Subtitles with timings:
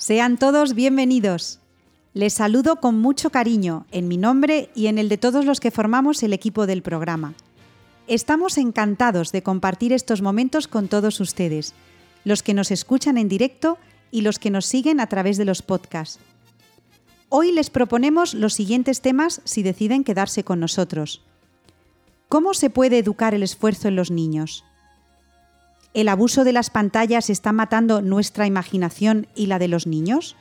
[0.00, 1.60] Sean todos bienvenidos.
[2.14, 5.70] Les saludo con mucho cariño en mi nombre y en el de todos los que
[5.70, 7.34] formamos el equipo del programa.
[8.06, 11.74] Estamos encantados de compartir estos momentos con todos ustedes,
[12.24, 13.76] los que nos escuchan en directo
[14.10, 16.18] y los que nos siguen a través de los podcasts.
[17.28, 21.20] Hoy les proponemos los siguientes temas si deciden quedarse con nosotros.
[22.30, 24.64] ¿Cómo se puede educar el esfuerzo en los niños?
[25.92, 30.36] ¿El abuso de las pantallas está matando nuestra imaginación y la de los niños?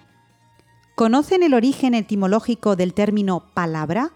[0.95, 4.11] ¿Conocen el origen etimológico del término palabra?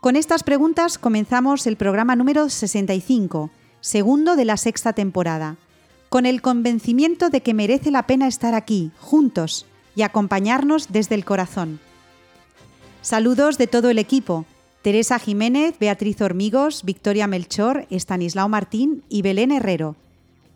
[0.00, 5.56] Con estas preguntas comenzamos el programa número 65, segundo de la sexta temporada,
[6.08, 11.24] con el convencimiento de que merece la pena estar aquí, juntos, y acompañarnos desde el
[11.24, 11.80] corazón.
[13.02, 14.44] Saludos de todo el equipo,
[14.86, 19.96] Teresa Jiménez, Beatriz Hormigos, Victoria Melchor, Estanislao Martín y Belén Herrero.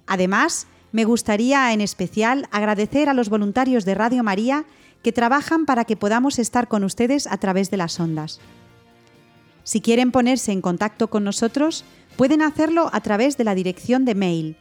[0.07, 4.67] Además, me gustaría en especial agradecer a los voluntarios de Radio María
[5.03, 8.39] que trabajan para que podamos estar con ustedes a través de las ondas.
[9.65, 11.85] Si quieren ponerse en contacto con nosotros,
[12.15, 14.57] pueden hacerlo a través de la dirección de mail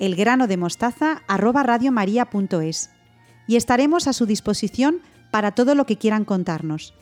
[0.00, 2.90] elgranodemostaza@radiomaria.es
[3.46, 4.98] y estaremos a su disposición
[5.30, 6.92] para todo lo que quieran contarnos.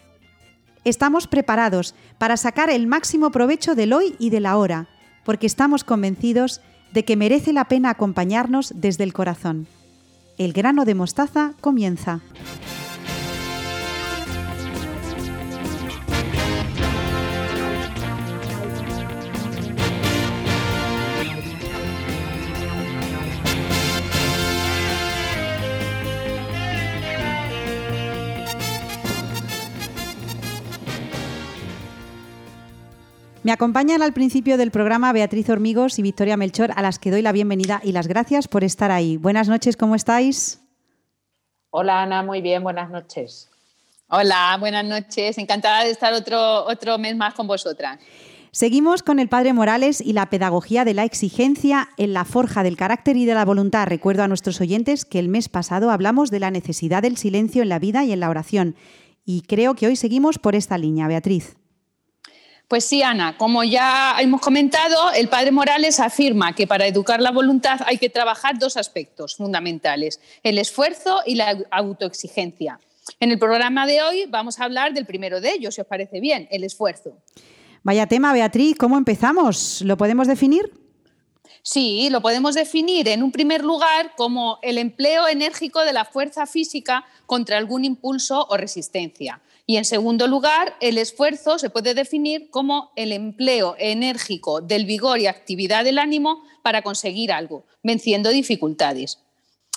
[0.84, 4.86] Estamos preparados para sacar el máximo provecho del hoy y de la hora,
[5.24, 6.60] porque estamos convencidos
[6.92, 9.66] de que merece la pena acompañarnos desde el corazón.
[10.38, 12.20] El grano de mostaza comienza.
[33.42, 37.22] Me acompañan al principio del programa Beatriz Hormigos y Victoria Melchor, a las que doy
[37.22, 39.16] la bienvenida y las gracias por estar ahí.
[39.16, 40.60] Buenas noches, ¿cómo estáis?
[41.70, 43.48] Hola Ana, muy bien, buenas noches.
[44.08, 45.38] Hola, buenas noches.
[45.38, 47.98] Encantada de estar otro, otro mes más con vosotras.
[48.50, 52.76] Seguimos con el Padre Morales y la pedagogía de la exigencia en la forja del
[52.76, 53.86] carácter y de la voluntad.
[53.86, 57.70] Recuerdo a nuestros oyentes que el mes pasado hablamos de la necesidad del silencio en
[57.70, 58.74] la vida y en la oración.
[59.24, 61.59] Y creo que hoy seguimos por esta línea, Beatriz.
[62.70, 67.32] Pues sí, Ana, como ya hemos comentado, el padre Morales afirma que para educar la
[67.32, 72.78] voluntad hay que trabajar dos aspectos fundamentales, el esfuerzo y la autoexigencia.
[73.18, 76.20] En el programa de hoy vamos a hablar del primero de ellos, si os parece
[76.20, 77.16] bien, el esfuerzo.
[77.82, 79.82] Vaya tema, Beatriz, ¿cómo empezamos?
[79.82, 80.70] ¿Lo podemos definir?
[81.62, 86.46] Sí, lo podemos definir en un primer lugar como el empleo enérgico de la fuerza
[86.46, 89.40] física contra algún impulso o resistencia.
[89.70, 95.20] Y en segundo lugar, el esfuerzo se puede definir como el empleo enérgico del vigor
[95.20, 99.20] y actividad del ánimo para conseguir algo, venciendo dificultades.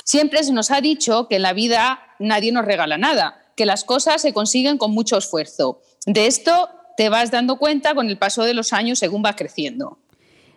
[0.03, 3.83] Siempre se nos ha dicho que en la vida nadie nos regala nada, que las
[3.83, 5.79] cosas se consiguen con mucho esfuerzo.
[6.07, 9.99] De esto te vas dando cuenta con el paso de los años según vas creciendo.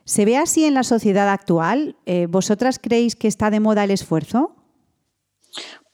[0.07, 1.95] ¿Se ve así en la sociedad actual?
[2.07, 4.56] Eh, ¿Vosotras creéis que está de moda el esfuerzo?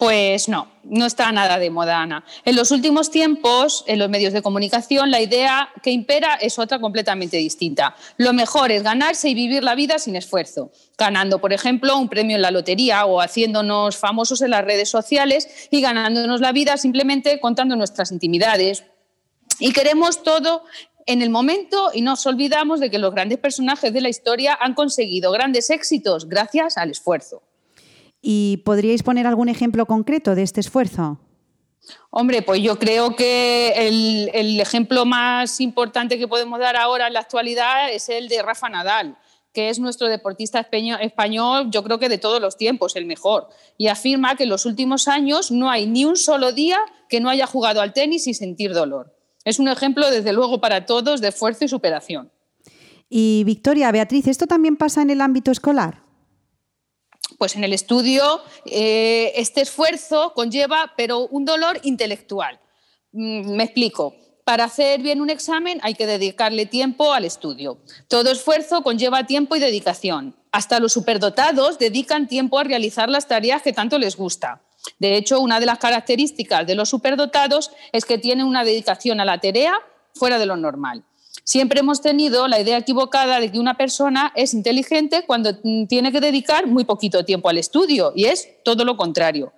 [0.03, 2.25] Pues no, no está nada de moda, Ana.
[2.45, 6.81] En los últimos tiempos, en los medios de comunicación, la idea que impera es otra
[6.81, 7.95] completamente distinta.
[8.17, 12.35] Lo mejor es ganarse y vivir la vida sin esfuerzo, ganando, por ejemplo, un premio
[12.35, 17.39] en la lotería o haciéndonos famosos en las redes sociales y ganándonos la vida simplemente
[17.39, 18.83] contando nuestras intimidades.
[19.61, 20.65] Y queremos todo
[21.07, 24.75] en el momento y nos olvidamos de que los grandes personajes de la historia han
[24.75, 27.45] conseguido grandes éxitos gracias al esfuerzo.
[28.22, 31.19] ¿Y podríais poner algún ejemplo concreto de este esfuerzo?
[32.10, 37.21] Hombre, pues yo creo que el, ejemplo más importante que podemos dar ahora en la
[37.21, 39.19] actualidad es el de Rafa Nadal,
[39.53, 43.49] que es nuestro deportista español, yo creo que de todos los tiempos, el mejor.
[43.77, 46.78] Y afirma que en los últimos años no hay ni un solo día
[47.09, 49.16] que no haya jugado al tenis sin sentir dolor.
[49.44, 52.31] Es un ejemplo, desde luego, para todos de esfuerzo y superación.
[53.11, 56.12] Y Victoria, Beatriz, ¿esto también pasa en el ámbito escolar?
[57.43, 62.61] Pues en el estudio eh, este esfuerzo conlleva, pero un dolor intelectual.
[63.11, 64.15] Mm, me explico.
[64.44, 67.79] Para hacer bien un examen hay que dedicarle tiempo al estudio.
[68.06, 70.37] Todo esfuerzo conlleva tiempo y dedicación.
[70.53, 74.62] Hasta los superdotados dedican tiempo a realizar las tareas que tanto les gusta.
[75.00, 79.25] De hecho, una de las características de los superdotados es que tienen una dedicación a
[79.25, 79.75] la tarea
[80.15, 81.03] fuera de lo normal.
[81.44, 85.59] Siempre hemos tenido la idea equivocada de que una persona es inteligente cuando
[85.89, 89.53] tiene que dedicar muy poquito tiempo al estudio y es todo lo contrario.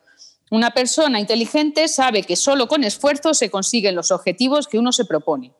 [0.51, 5.05] Una persona inteligente sabe que solo con esfuerzo se consiguen los objetivos que uno se
[5.05, 5.53] propone.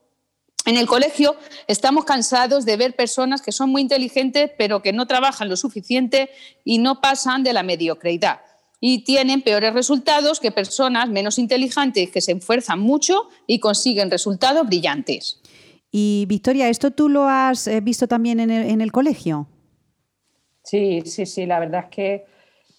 [0.67, 1.37] En el colegio
[1.67, 6.31] estamos cansados de ver personas que son muy inteligentes pero que no trabajan lo suficiente
[6.65, 8.41] y no pasan de la mediocridad.
[8.87, 14.67] y tienen peores resultados que personas menos inteligentes que se esfuerzan mucho y consiguen resultados
[14.67, 15.41] brillantes.
[15.96, 19.46] Y Victoria, ¿esto tú lo has eh, visto también en el, colegio?
[20.64, 22.25] Sí, sí, sí, la verdad es que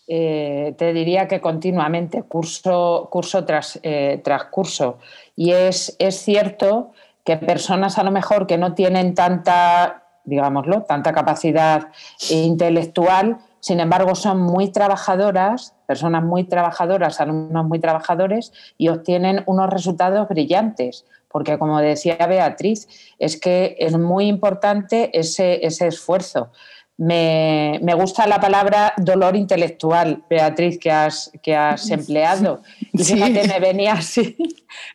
[0.05, 4.99] eh, te diría que continuamente, curso, curso tras, eh, tras curso.
[5.33, 6.91] Y es, es cierto
[7.23, 11.87] que personas a lo mejor que no tienen tanta, digámoslo, tanta capacidad
[12.29, 19.71] intelectual, sin embargo son muy trabajadoras, personas muy trabajadoras, alumnos muy trabajadores y obtienen unos
[19.71, 26.51] resultados brillantes porque como decía Beatriz, es que es muy importante ese, esfuerzo.
[26.95, 32.61] Me, gusta la palabra dolor intelectual, Beatriz, que has, que has empleado.
[32.93, 34.37] Y fíjate, me venía así,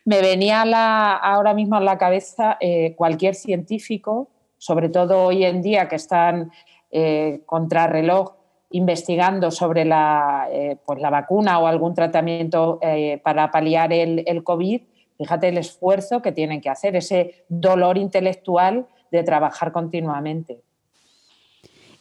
[0.05, 0.61] me venía
[1.17, 6.53] ahora mismo a la cabeza eh, cualquier científico, sobre todo hoy en día que están
[6.89, 8.40] eh, contrarreloj
[8.71, 12.79] investigando sobre la, eh, pues la vacuna o algún tratamiento
[13.23, 14.81] para paliar el, el COVID,
[15.21, 20.63] Fíjate el esfuerzo que tienen que hacer, ese dolor intelectual de trabajar continuamente.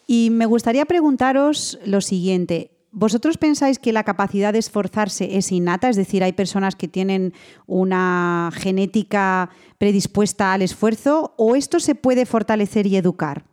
[0.07, 2.71] Y me gustaría preguntaros lo siguiente.
[2.93, 5.91] ¿Vosotros pensáis que la capacidad de esforzarse es innata?
[5.91, 7.35] Es decir, hay personas que tienen
[7.67, 13.45] una genética predispuesta al esfuerzo o esto se puede fortalecer y educar?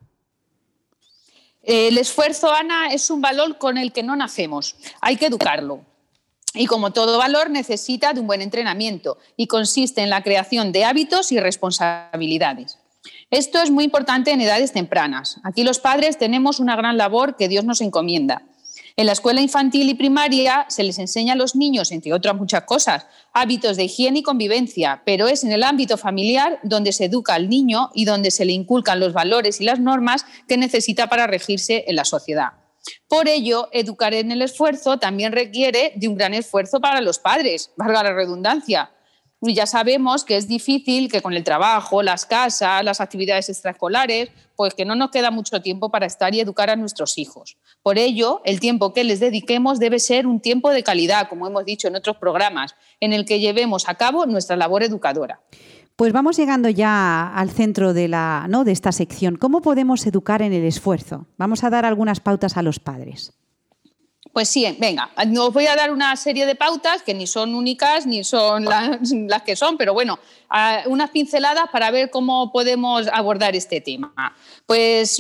[1.68, 4.78] El esfuerzo, Ana, es un valor con el que no nacemos.
[5.02, 5.82] Hay que educarlo
[6.54, 10.86] y como todo valor necesita de un buen entrenamiento y consiste en la creación de
[10.86, 12.80] hábitos y responsabilidades.
[13.32, 15.42] Esto es muy importante en edades tempranas.
[15.44, 18.44] Aquí los padres tenemos una gran labor que Dios nos encomienda.
[19.00, 22.64] En la escuela infantil y primaria se les enseña a los niños, entre otras muchas
[22.64, 27.36] cosas, hábitos de higiene y convivencia, pero es en el ámbito familiar donde se educa
[27.36, 31.28] al niño y donde se le inculcan los valores y las normas que necesita para
[31.28, 32.54] regirse en la sociedad.
[33.08, 37.70] Por ello, educar en el esfuerzo también requiere de un gran esfuerzo para los padres,
[37.78, 38.90] valga la redundancia.
[39.42, 44.74] Ya sabemos que es difícil que con el trabajo, las casas, las actividades extraescolares, pues
[44.74, 47.58] que no nos queda mucho tiempo para estar y educar a nuestros hijos.
[47.84, 51.66] Por ello, el tiempo que les dediquemos debe ser un tiempo de calidad, como hemos
[51.66, 55.40] dicho en otros programas, en el que llevemos a cabo nuestra labor educadora.
[55.96, 58.64] Pues vamos llegando ya al centro de, la, ¿no?
[58.64, 59.36] de esta sección.
[59.36, 61.28] ¿Cómo podemos educar en el esfuerzo?
[61.38, 63.34] Vamos a dar algunas pautas a los padres.
[64.38, 68.06] Pues sí, venga, os voy a dar una serie de pautas que ni son únicas
[68.06, 68.66] ni son
[69.28, 70.20] las, que son, pero bueno,
[70.86, 74.14] unas pinceladas para ver cómo podemos abordar este tema.
[74.68, 75.20] Pues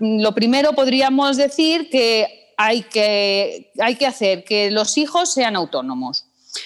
[0.00, 6.24] lo primero podríamos decir que hay que, hay que hacer que los hijos sean autónomos.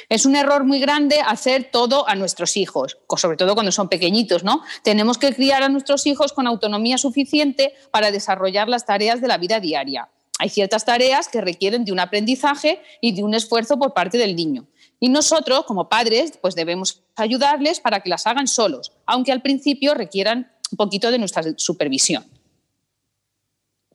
[0.08, 4.42] Es un error muy grande hacer todo a nuestros hijos, sobre todo cuando son pequeñitos,
[4.42, 4.62] ¿no?
[4.82, 9.36] Tenemos que criar a nuestros hijos con autonomía suficiente para desarrollar las tareas de la
[9.36, 10.08] vida diaria.
[10.40, 14.34] Hay ciertas tareas que requieren de un aprendizaje y de un esfuerzo por parte del
[14.34, 14.64] niño.
[14.98, 19.92] Y nosotros, como padres, pues debemos ayudarles para que las hagan solos, aunque al principio
[19.92, 22.24] requieran un poquito de nuestra supervisión.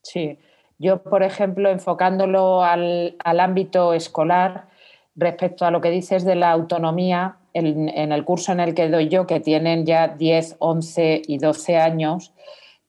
[0.03, 0.37] Sí,
[0.77, 4.69] yo, por ejemplo, enfocándolo al, ámbito escolar,
[5.15, 9.09] respecto a lo que dices de la autonomía, en, el curso en el que doy
[9.09, 12.33] yo, que tienen ya 10, 11 y 12 años,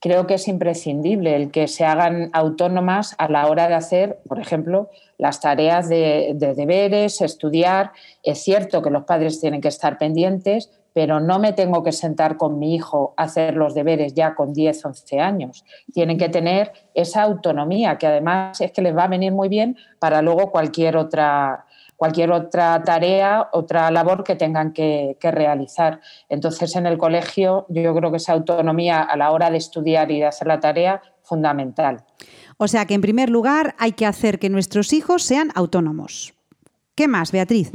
[0.00, 4.38] creo que es imprescindible el que se hagan autónomas a la hora de hacer, por
[4.38, 7.93] ejemplo, las tareas de, de, deberes, estudiar.
[8.22, 12.38] Es cierto que los padres tienen que estar pendientes, pero no me tengo que sentar
[12.38, 15.62] con mi hijo a hacer los deberes ya con 10, 11 años.
[15.93, 19.76] Tienen que tener esa autonomía, que además es que les va a venir muy bien
[19.98, 21.66] para luego cualquier otra
[21.96, 26.00] cualquier otra tarea, otra labor que tengan que, realizar.
[26.29, 30.20] Entonces, en el colegio yo creo que esa autonomía a la hora de estudiar y
[30.20, 32.05] de hacer la tarea fundamental.
[32.58, 36.34] O sea que, en primer lugar, hay que hacer que nuestros hijos sean autónomos.
[36.94, 37.70] ¿Qué más, Beatriz?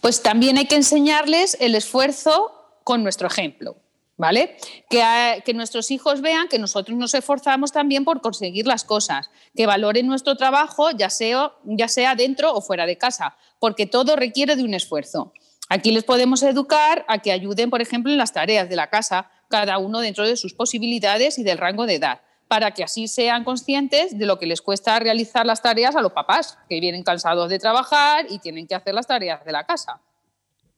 [0.00, 2.52] Pues también hay que enseñarles el esfuerzo
[2.84, 3.76] con nuestro ejemplo.
[4.22, 4.54] ¿Vale?
[4.88, 10.06] Que, nuestros hijos vean que nosotros nos esforzamos también por conseguir las cosas, que valoren
[10.06, 14.62] nuestro trabajo, ya sea, ya sea dentro o fuera de casa, porque todo requiere de
[14.62, 15.32] un esfuerzo.
[15.68, 19.28] Aquí les podemos educar a que ayuden, por ejemplo, en las tareas de la casa,
[19.48, 23.42] cada uno dentro de sus posibilidades y del rango de edad, para que así sean
[23.42, 27.50] conscientes de lo que les cuesta realizar las tareas a los papás, que vienen cansados
[27.50, 30.00] de trabajar y tienen que hacer las tareas de la casa.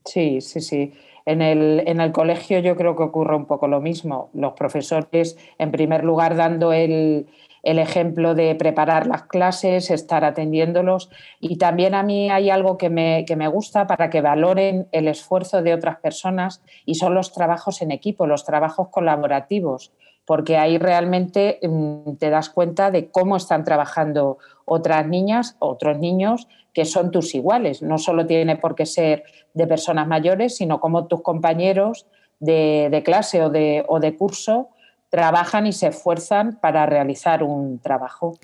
[0.06, 0.94] Sí, sí, sí.
[1.26, 4.28] En el, en el colegio yo creo que ocurre un poco lo mismo.
[4.34, 7.26] Los profesores, en primer lugar, dando el,
[7.64, 11.10] el ejemplo de preparar las clases, estar atendiéndolos.
[11.40, 15.08] Y también a mí hay algo que me, que me, gusta para que valoren el
[15.08, 19.92] esfuerzo de otras personas y son los trabajos en equipo, los trabajos colaborativos.
[20.26, 26.48] porque ahí realmente mm, te das cuenta de cómo están trabajando otras niñas, otros niños
[26.72, 27.82] que son tus iguales.
[27.82, 32.06] No solo tiene por qué ser de personas mayores, sino como tus compañeros
[32.40, 34.70] de, clase o de, o de curso
[35.08, 38.36] trabajan y se esfuerzan para realizar un trabajo.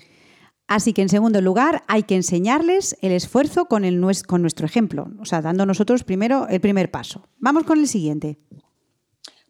[0.67, 5.09] Así que, en segundo lugar, hay que enseñarles el esfuerzo con, el, con nuestro ejemplo,
[5.19, 7.27] o sea, dando nosotros primero el primer paso.
[7.39, 8.39] Vamos con el siguiente.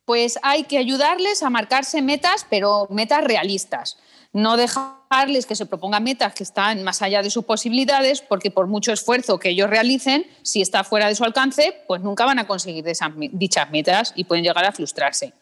[0.03, 3.99] Pues hay que ayudarles a marcarse metas, pero metas realistas.
[4.33, 8.67] No dejarles que se propongan metas que están más allá de sus posibilidades, porque por
[8.67, 12.47] mucho esfuerzo que ellos realicen, si está fuera de su alcance, pues nunca van a
[12.47, 12.85] conseguir
[13.33, 15.33] dichas metas y pueden llegar a frustrarse.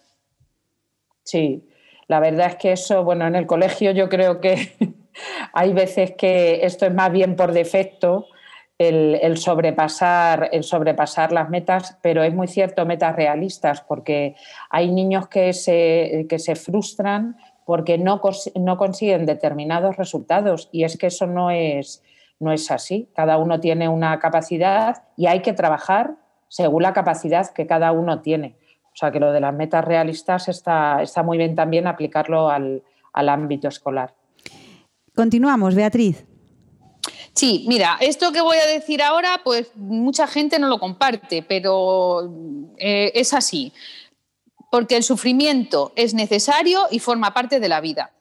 [1.24, 1.69] Sí,
[2.08, 4.75] la verdad es que eso, bueno, en el colegio yo creo que
[5.53, 8.25] hay veces que esto es más bien por defecto,
[8.79, 14.36] el, sobrepasar, el sobrepasar las metas, pero es muy cierto, metas realistas, porque
[14.69, 17.36] hay niños que se, que se frustran
[17.70, 18.20] porque no,
[18.56, 22.02] no consiguen determinados resultados y es que eso no es,
[22.40, 23.10] no es así.
[23.14, 26.16] Cada uno tiene una capacidad y hay que trabajar
[26.48, 28.56] según la capacidad que cada uno tiene.
[28.86, 32.82] O sea que lo de las metas realistas está, está muy bien también aplicarlo al
[33.14, 34.16] ámbito escolar.
[35.14, 36.26] Continuamos, Beatriz.
[37.34, 42.34] Sí, mira, esto que voy a decir ahora, pues mucha gente no lo comparte, pero
[42.78, 43.72] eh, es así,
[44.72, 48.12] porque el sufrimiento es necesario y forma parte de la vida.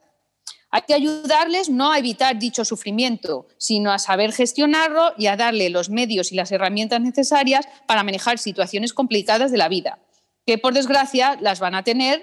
[0.71, 5.71] Hay que ayudarles no a evitar dicho sufrimiento, sino a saber gestionarlo y a darle
[5.71, 9.99] los medios y las herramientas necesarias para manejar situaciones complicadas de la vida,
[10.47, 12.23] que por desgracia las van a tener,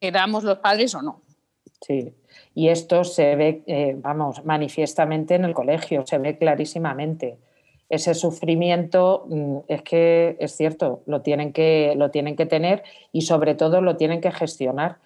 [0.00, 1.22] queramos los padres o no.
[1.86, 2.12] Sí,
[2.54, 7.38] y esto se ve, eh, vamos, manifiestamente en el colegio, se ve clarísimamente.
[7.88, 13.22] Ese sufrimiento mm, es que es cierto, lo tienen que, lo tienen que tener y
[13.22, 14.98] sobre todo lo tienen que gestionar.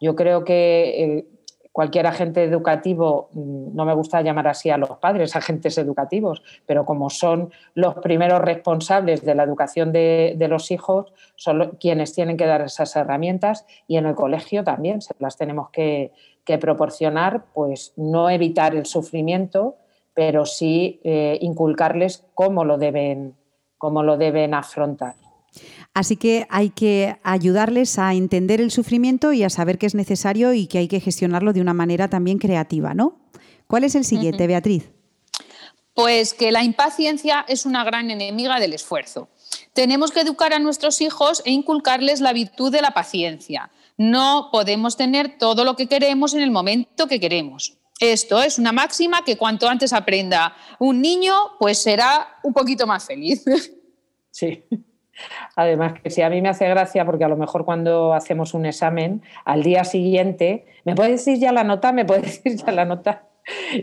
[0.00, 1.26] Yo creo que eh,
[1.72, 6.84] cualquier agente educativo, mm, no me gusta llamar así a los padres, agentes educativos, pero
[6.84, 12.36] como son los primeros responsables de la educación de, de, los hijos, son quienes tienen
[12.36, 16.12] que dar esas herramientas y en el colegio también las tenemos que,
[16.44, 19.76] que proporcionar, pues no evitar el sufrimiento,
[20.18, 23.36] pero sí eh, inculcarles cómo lo, deben,
[23.76, 25.14] cómo lo deben afrontar.
[25.94, 30.54] Así que hay que ayudarles a entender el sufrimiento y a saber que es necesario
[30.54, 33.20] y que hay que gestionarlo de una manera también creativa, ¿no?
[33.68, 34.90] ¿Cuál es el siguiente, Beatriz?
[35.94, 39.28] Pues que la impaciencia es una gran enemiga del esfuerzo.
[39.72, 44.96] Tenemos que educar a nuestros hijos e inculcarles la virtud de la paciencia, no podemos
[44.96, 47.78] tener todo lo que queremos en el momento que queremos.
[48.00, 53.06] Esto es una máxima que cuanto antes aprenda un niño, pues será un poquito más
[53.06, 53.44] feliz.
[54.30, 54.62] Sí.
[55.56, 58.66] Además, que si a mí me hace gracia, porque a lo mejor cuando hacemos un
[58.66, 61.90] examen, al día siguiente, ¿me puede decir ya la nota?
[61.92, 63.24] ¿Me puede decir ya la nota?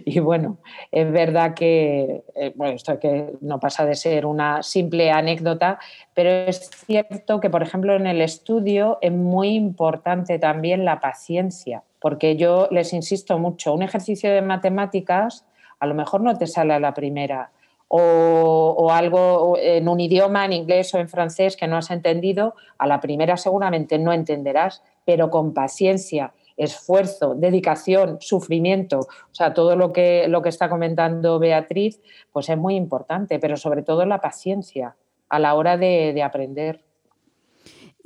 [0.05, 0.59] Y bueno,
[0.91, 5.79] es verdad que, eh, bueno, esto que no pasa de ser una simple anécdota,
[6.13, 11.83] pero es cierto que, por ejemplo, en el estudio es muy importante también la paciencia,
[12.05, 15.43] porque yo les insisto mucho, un ejercicio de matemáticas
[15.79, 17.49] a lo mejor no te sale a la primera,
[17.87, 22.85] o, algo en un idioma, en inglés o en francés, que no has entendido, a
[22.85, 29.91] la primera seguramente no entenderás, pero con paciencia esfuerzo, dedicación, sufrimiento, o sea, todo lo
[29.91, 31.99] que, lo que está comentando Beatriz,
[32.31, 34.95] pues es muy importante, pero sobre todo la paciencia
[35.27, 36.84] a la hora de, de aprender.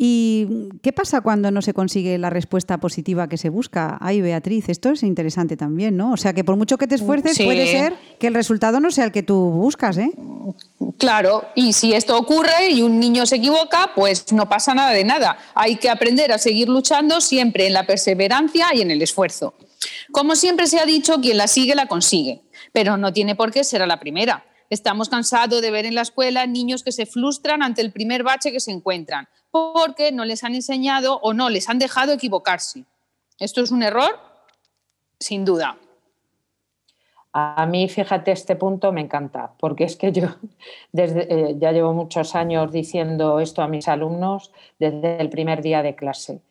[0.01, 0.47] ¿Y
[0.81, 3.97] qué pasa cuando no se consigue la respuesta positiva que se busca?
[3.99, 6.13] Ay, Beatriz, esto es interesante también, ¿no?
[6.13, 9.03] O sea, que por mucho que te esfuerces, puede ser que el resultado no sea
[9.03, 10.13] el que tú buscas, ¿eh?
[10.97, 15.03] Claro, y si esto ocurre y un niño se equivoca, pues no pasa nada de
[15.03, 15.37] nada.
[15.53, 19.55] Hay que aprender a seguir luchando siempre en la perseverancia y en el esfuerzo.
[20.13, 23.65] Como siempre se ha dicho, quien la sigue la consigue, pero no tiene por qué
[23.65, 24.45] ser a la primera.
[24.69, 28.53] Estamos cansados de ver en la escuela niños que se frustran ante el primer bache
[28.53, 32.85] que se encuentran porque no les han enseñado o no les han dejado equivocarse.
[33.39, 34.19] ¿Esto es un error?
[35.19, 35.77] Sin duda.
[37.31, 40.27] A mí, fíjate, este punto me encanta, porque es que yo
[40.91, 45.83] desde, eh, ya llevo muchos años diciendo esto a mis alumnos desde el primer día
[45.83, 46.41] de clase.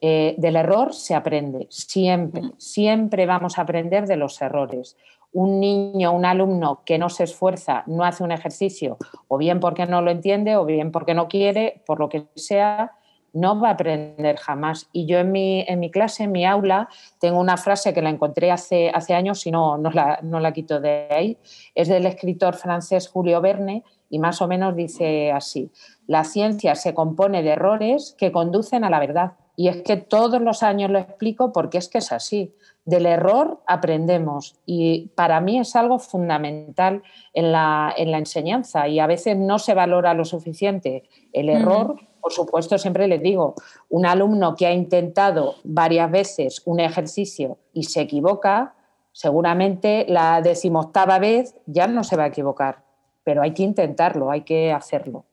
[0.00, 2.52] Eh, del error se aprende, siempre, mm.
[2.58, 4.96] siempre vamos a aprender de los errores
[5.34, 8.96] un niño, un alumno que no se esfuerza, no hace un ejercicio,
[9.28, 12.92] o bien porque no lo entiende, o bien porque no quiere, por lo que sea,
[13.32, 14.88] no va a aprender jamás.
[14.92, 16.88] Y yo en mi, en mi clase, en mi aula,
[17.18, 20.52] tengo una frase que la encontré hace, hace años y no, no, la, no la
[20.52, 21.36] quito de ahí.
[21.74, 25.72] Es del escritor francés Julio Verne y más o menos dice así,
[26.06, 29.32] la ciencia se compone de errores que conducen a la verdad.
[29.56, 32.54] Y es que todos los años lo explico porque es que es así.
[32.84, 39.38] Del error aprendemos y para mí es algo fundamental en la, enseñanza y a veces
[39.38, 41.96] no se valora lo suficiente el error.
[42.20, 43.54] Por supuesto, siempre les digo,
[43.88, 48.74] un alumno que ha intentado varias veces un ejercicio y se equivoca,
[49.12, 52.84] seguramente la decimoctava vez ya no se va a equivocar,
[53.24, 55.24] pero hay que intentarlo, hay que hacerlo.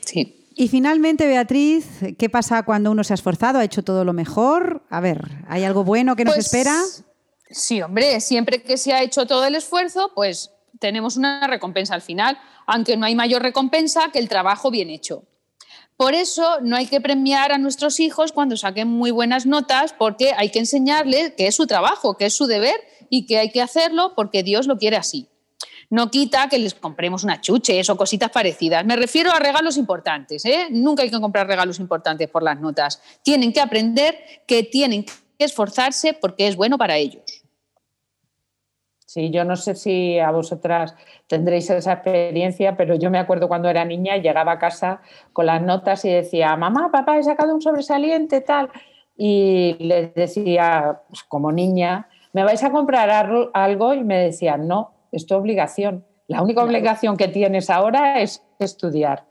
[0.00, 0.35] Sí.
[0.58, 1.86] Y finalmente, Beatriz,
[2.18, 4.82] ¿qué pasa cuando uno se ha esforzado, ha hecho todo lo mejor?
[4.88, 6.74] A ver, ¿hay algo bueno que nos pues, espera?
[7.50, 12.00] Sí, hombre, siempre que se ha hecho todo el esfuerzo, pues tenemos una recompensa al
[12.00, 15.24] final, aunque no hay mayor recompensa que el trabajo bien hecho.
[15.98, 20.32] Por eso no hay que premiar a nuestros hijos cuando saquen muy buenas notas, porque
[20.38, 22.76] hay que enseñarles que es su trabajo, que es su deber
[23.10, 25.28] y que hay que hacerlo porque Dios lo quiere así
[25.90, 28.84] no quita que les compremos una chuches o cositas parecidas.
[28.84, 30.44] Me refiero a regalos importantes.
[30.44, 30.68] ¿eh?
[30.70, 33.00] Nunca hay que comprar regalos importantes por las notas.
[33.22, 34.16] Tienen que aprender
[34.46, 37.46] que tienen que esforzarse porque es bueno para ellos.
[39.16, 40.94] Sí, yo no sé si a vosotras
[41.26, 45.00] tendréis esa experiencia, pero yo me acuerdo cuando era niña llegaba a casa
[45.32, 48.68] con las notas y decía, mamá, papá, he sacado un sobresaliente, tal.
[49.16, 53.08] Y les decía, pues, como niña, ¿me vais a comprar
[53.54, 53.94] algo?
[53.94, 56.04] Y me decían, no, es tu obligación.
[56.28, 59.26] La única obligación que tienes ahora es estudiar.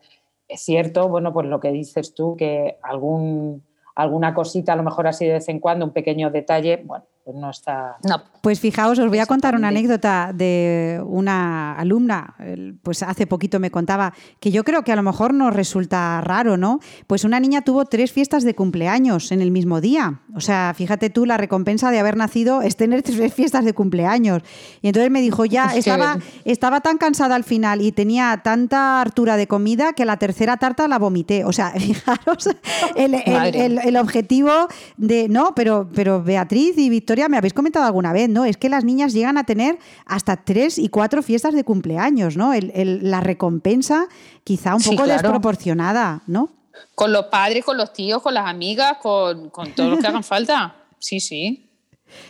[0.47, 3.63] Es cierto, bueno, pues lo que dices tú, que algún,
[3.95, 7.35] alguna cosita, a lo mejor así de vez en cuando, un pequeño detalle, bueno, pues
[7.37, 7.97] no está.
[8.03, 8.21] No.
[8.41, 12.35] Pues fijaos, os voy a contar una anécdota de una alumna,
[12.83, 16.55] pues hace poquito me contaba, que yo creo que a lo mejor nos resulta raro,
[16.55, 16.79] ¿no?
[17.07, 20.21] Pues una niña tuvo tres fiestas de cumpleaños en el mismo día.
[20.35, 24.43] O sea, fíjate tú, la recompensa de haber nacido es tener tres fiestas de cumpleaños.
[24.83, 29.35] Y entonces me dijo, ya, estaba, estaba tan cansada al final y tenía tanta hartura
[29.35, 31.43] de comida que la tercera tarta la vomité.
[31.43, 32.49] O sea, fijaros
[32.95, 34.67] el, el objetivo
[34.97, 38.45] de, no, pero, pero Beatriz y Victoria me habéis comentado alguna vez, ¿no?
[38.45, 42.51] Es que las niñas llegan a tener hasta tres y cuatro fiestas de cumpleaños, ¿no?
[42.55, 44.07] la recompensa
[44.43, 46.49] quizá un poco desproporcionada, ¿no?
[46.93, 50.23] Con los padres, con los tíos, con las amigas, con, con todos los que hagan
[50.35, 50.75] falta.
[50.99, 51.69] Sí, sí.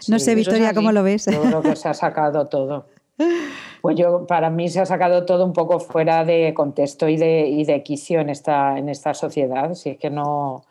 [0.07, 1.25] No sé, Victoria, ¿cómo lo ves?
[1.31, 2.85] Yo creo que se ha sacado todo.
[3.81, 7.47] Pues yo, para mí se ha sacado todo un poco fuera de contexto y de,
[7.47, 9.73] y de quicio en esta, en esta sociedad.
[9.73, 10.65] Si es que no,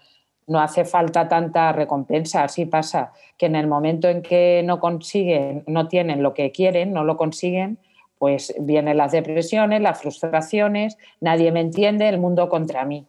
[0.47, 5.65] no hace falta tanta recompensa, así pasa, que en el momento en que no consiguen,
[5.67, 7.79] no tienen lo que quieren, no lo consiguen,
[8.19, 13.07] pues vienen las depresiones, las frustraciones, nadie me entiende, el mundo contra mí.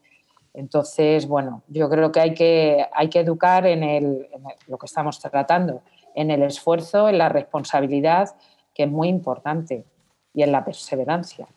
[0.54, 4.86] Entonces, bueno, yo creo que hay que, hay que educar en, el, en lo que
[4.86, 5.82] estamos tratando,
[6.15, 8.36] en el esfuerzo, en la responsabilidad,
[8.74, 9.84] que es muy importante,
[10.36, 11.48] y en la perseverancia.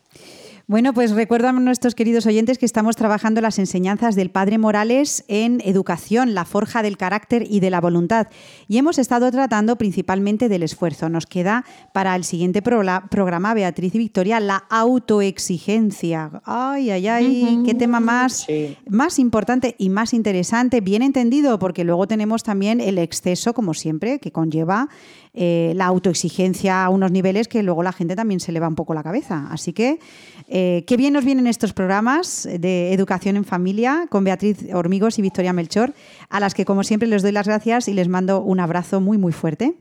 [0.69, 5.25] Bueno, pues recuerdan a nuestros queridos oyentes que estamos trabajando las enseñanzas del Padre Morales
[5.27, 8.27] en educación, la forja del carácter y de la voluntad.
[8.67, 11.09] Y hemos estado tratando principalmente del esfuerzo.
[11.09, 16.39] Nos queda para el siguiente programa, Beatriz y Victoria, la autoexigencia.
[16.45, 18.45] Ay, ay, ay, qué tema más,
[18.87, 24.19] más importante y más interesante, bien entendido, porque luego tenemos también el exceso, como siempre,
[24.19, 24.87] que conlleva
[25.33, 28.75] eh, la autoexigencia a unos niveles que luego la gente también se le va un
[28.75, 29.47] poco la cabeza.
[29.51, 29.99] Así que
[30.47, 35.21] eh, qué bien nos vienen estos programas de educación en familia con Beatriz Hormigos y
[35.21, 35.93] Victoria Melchor,
[36.29, 39.17] a las que como siempre les doy las gracias y les mando un abrazo muy
[39.17, 39.75] muy fuerte.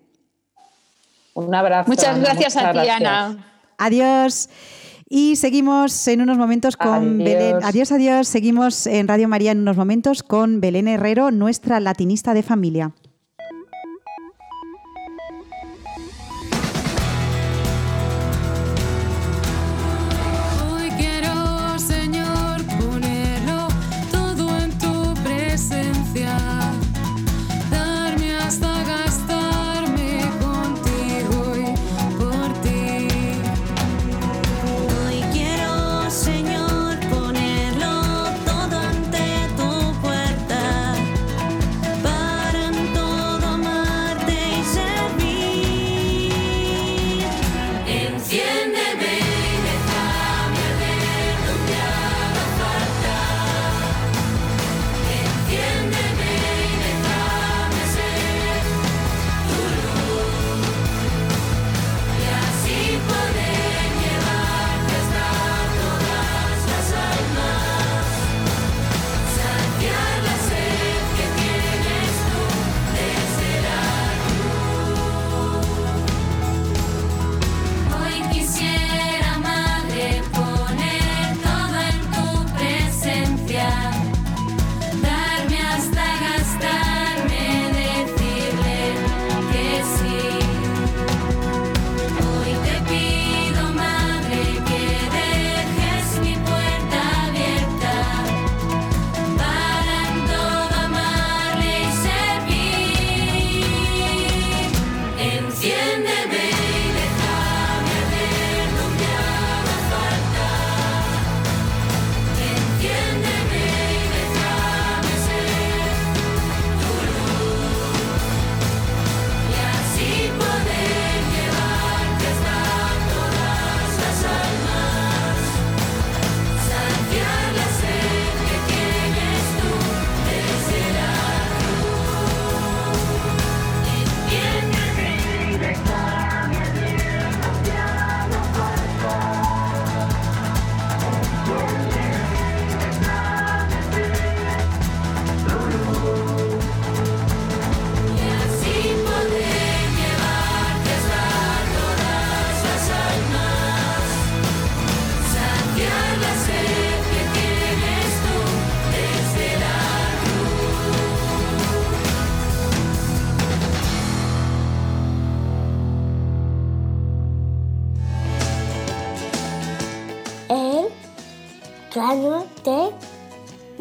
[1.34, 1.88] Un abrazo.
[1.88, 3.46] Muchas gracias a ti, Ana.
[3.78, 4.50] Adiós.
[5.08, 7.56] Y seguimos en unos momentos con Belén.
[7.62, 8.28] Adiós, adiós.
[8.28, 12.92] Seguimos en Radio María en unos momentos con Belén Herrero, nuestra latinista de familia.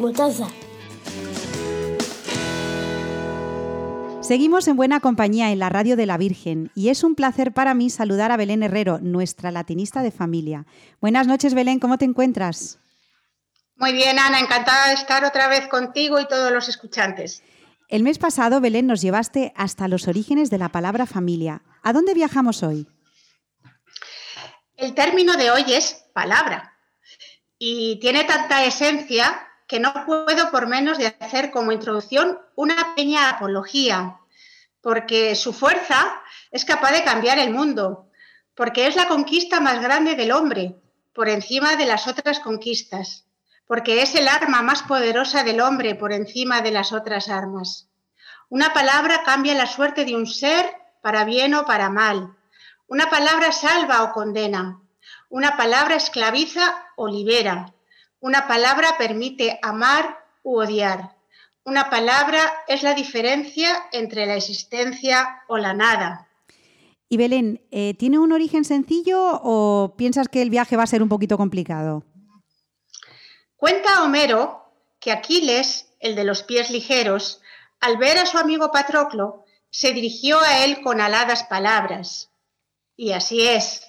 [0.08, 0.48] Mostaza.
[4.20, 7.72] Seguimos en buena compañía en la radio de la Virgen y es un placer para
[7.74, 10.66] mí saludar a Belén Herrero, nuestra latinista de familia.
[11.00, 12.78] Buenas noches, Belén, ¿cómo te encuentras?
[13.76, 17.42] Muy bien, Ana, encantada de estar otra vez contigo y todos los escuchantes.
[17.88, 21.62] El mes pasado, Belén, nos llevaste hasta los orígenes de la palabra familia.
[21.82, 22.86] ¿A dónde viajamos hoy?
[24.76, 26.74] El término de hoy es palabra
[27.58, 33.28] y tiene tanta esencia que no puedo por menos de hacer como introducción una pequeña
[33.28, 34.18] apología,
[34.80, 38.08] porque su fuerza es capaz de cambiar el mundo,
[38.54, 40.74] porque es la conquista más grande del hombre,
[41.12, 43.26] por encima de las otras conquistas,
[43.66, 47.88] porque es el arma más poderosa del hombre por encima de las otras armas.
[48.48, 50.64] Una palabra cambia la suerte de un ser
[51.02, 52.34] para bien o para mal.
[52.86, 54.80] Una palabra salva o condena.
[55.28, 57.74] Una palabra esclaviza o libera.
[58.20, 61.16] Una palabra permite amar u odiar.
[61.64, 66.28] Una palabra es la diferencia entre la existencia o la nada.
[67.08, 71.02] Y Belén, eh, ¿tiene un origen sencillo o piensas que el viaje va a ser
[71.02, 72.04] un poquito complicado?
[73.56, 77.40] Cuenta Homero que Aquiles, el de los pies ligeros,
[77.80, 82.30] al ver a su amigo Patroclo, se dirigió a él con aladas palabras.
[82.96, 83.86] Y así es.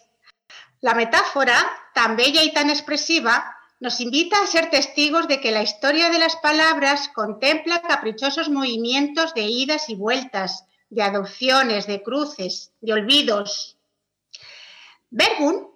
[0.81, 1.55] La metáfora,
[1.93, 6.19] tan bella y tan expresiva, nos invita a ser testigos de que la historia de
[6.19, 13.77] las palabras contempla caprichosos movimientos de idas y vueltas, de adopciones, de cruces, de olvidos.
[15.09, 15.67] Verbum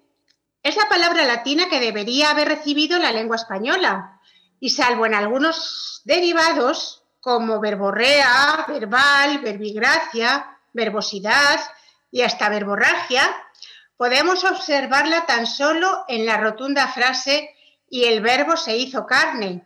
[0.62, 4.20] es la palabra latina que debería haber recibido la lengua española
[4.60, 11.60] y salvo en algunos derivados como verborrea, verbal, verbigracia, verbosidad
[12.12, 13.24] y hasta verborragia,
[13.96, 17.56] podemos observarla tan solo en la rotunda frase
[17.94, 19.62] y el verbo se hizo carne.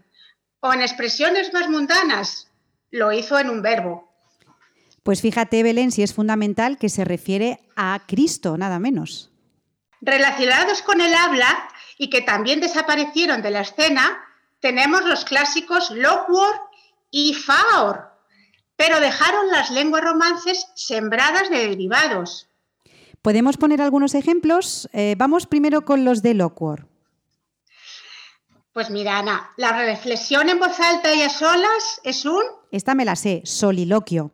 [0.60, 2.52] O en expresiones más mundanas,
[2.92, 4.12] lo hizo en un verbo.
[5.02, 9.32] Pues fíjate, Belén, si es fundamental que se refiere a Cristo, nada menos.
[10.02, 14.22] Relacionados con el habla y que también desaparecieron de la escena,
[14.60, 16.54] tenemos los clásicos loquor
[17.10, 18.12] y faor,
[18.76, 22.50] pero dejaron las lenguas romances sembradas de derivados.
[23.22, 24.90] Podemos poner algunos ejemplos.
[24.92, 26.90] Eh, vamos primero con los de loquor.
[28.78, 32.44] Pues mira, Ana, la reflexión en voz alta y a solas es un...
[32.70, 34.32] Esta me la sé, soliloquio.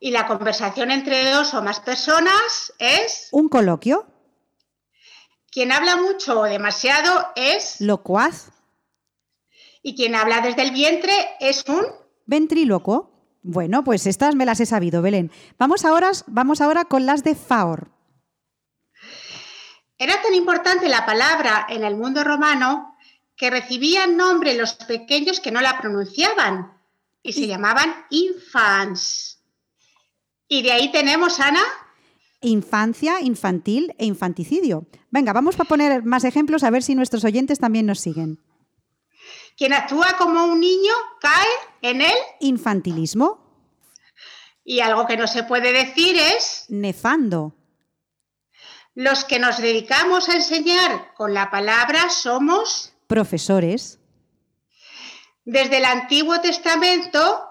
[0.00, 3.28] Y la conversación entre dos o más personas es...
[3.30, 4.08] Un coloquio.
[5.52, 7.80] Quien habla mucho o demasiado es...
[7.80, 8.50] Locuaz.
[9.84, 11.86] Y quien habla desde el vientre es un...
[12.24, 13.38] Ventrílocuo.
[13.44, 15.30] Bueno, pues estas me las he sabido, Belén.
[15.60, 17.92] Vamos ahora, vamos ahora con las de Faor.
[19.96, 22.95] Era tan importante la palabra en el mundo romano
[23.36, 26.72] que recibían nombre los pequeños que no la pronunciaban
[27.22, 29.42] y se llamaban infants.
[30.48, 31.62] Y de ahí tenemos, Ana.
[32.40, 34.86] Infancia, infantil e infanticidio.
[35.10, 38.40] Venga, vamos a poner más ejemplos a ver si nuestros oyentes también nos siguen.
[39.56, 41.48] Quien actúa como un niño cae
[41.82, 43.44] en el infantilismo.
[44.64, 47.54] Y algo que no se puede decir es nefando.
[48.94, 53.98] Los que nos dedicamos a enseñar con la palabra somos profesores.
[55.44, 57.48] Desde el Antiguo Testamento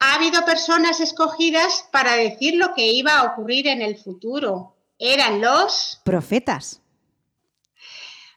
[0.00, 4.76] ha habido personas escogidas para decir lo que iba a ocurrir en el futuro.
[4.98, 6.82] Eran los profetas.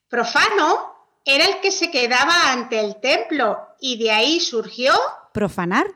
[0.08, 0.92] Profano
[1.26, 4.94] era el que se quedaba ante el templo y de ahí surgió
[5.34, 5.88] profanar.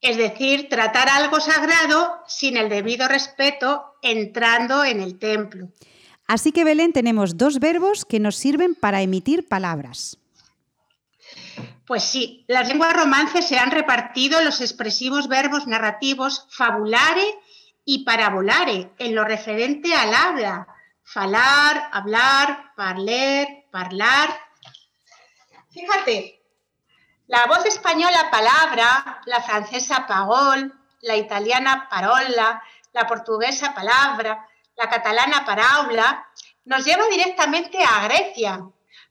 [0.00, 5.68] Es decir, tratar algo sagrado sin el debido respeto entrando en el templo.
[6.32, 10.16] Así que, Belén, tenemos dos verbos que nos sirven para emitir palabras.
[11.86, 17.38] Pues sí, las lenguas romances se han repartido los expresivos verbos narrativos fabulare
[17.84, 20.68] y parabolare en lo referente al habla.
[21.02, 24.30] Falar, hablar, parler, parlar.
[25.70, 26.40] Fíjate,
[27.26, 32.62] la voz española palabra, la francesa pagol, la italiana parola,
[32.94, 36.26] la portuguesa palabra, la catalana paraula,
[36.64, 38.66] nos lleva directamente a Grecia,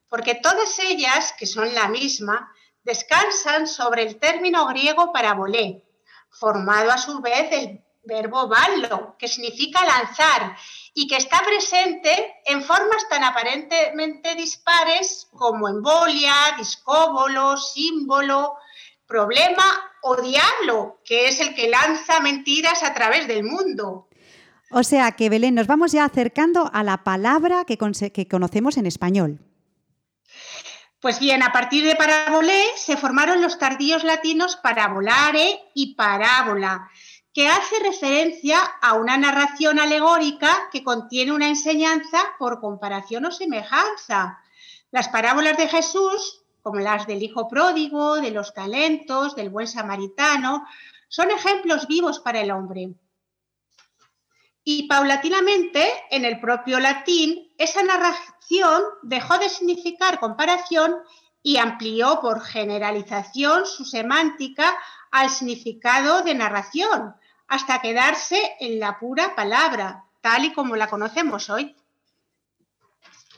[0.10, 5.86] porque todas ellas, que son la misma, descansan sobre el término griego parabolé,
[6.30, 10.58] formado a su vez del verbo ballo, que significa lanzar
[10.94, 18.58] y que está presente en formas tan aparentemente dispares como embolia, discóbolo, símbolo,
[19.06, 24.08] problema o diablo, que es el que lanza mentiras a través del mundo.
[24.74, 28.86] O sea que, Belén, nos vamos ya acercando a la palabra que, que conocemos en
[28.86, 29.40] español.
[31.02, 36.90] Pues bien, a partir de parabolé se formaron los tardíos latinos parabolare y parábola,
[37.34, 44.40] que hace referencia a una narración alegórica que contiene una enseñanza por comparación o semejanza.
[44.92, 50.66] Las parábolas de Jesús, como las del Hijo Pródigo, de los talentos, del buen samaritano,
[51.10, 52.92] son ejemplos vivos para el hombre.
[54.64, 60.96] Y paulatinamente, en el propio latín, esa narración dejó de significar comparación
[61.42, 64.76] y amplió por generalización su semántica
[65.12, 67.16] al significado de narración,
[67.48, 71.76] hasta quedarse en la pura palabra, tal y como la conocemos hoy.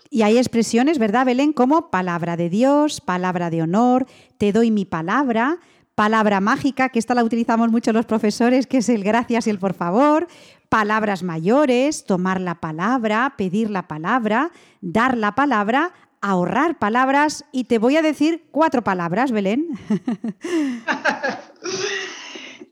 [0.10, 1.54] Y hay expresiones, ¿verdad, Belén?
[1.54, 4.06] Como palabra de Dios, palabra de honor,
[4.38, 5.58] te doy mi palabra,
[5.96, 9.58] palabra mágica, que esta la utilizamos mucho los profesores, que es el gracias y el
[9.58, 10.28] por favor,
[10.74, 14.50] palabras mayores, tomar la palabra, pedir la palabra,
[14.82, 19.68] dar la palabra, ahorrar palabras y te voy a decir cuatro palabras, Belén.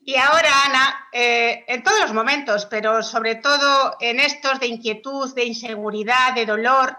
[0.04, 5.34] Y ahora, Ana, eh, en todos los momentos, pero sobre todo en estos de inquietud,
[5.36, 6.98] de inseguridad, de dolor,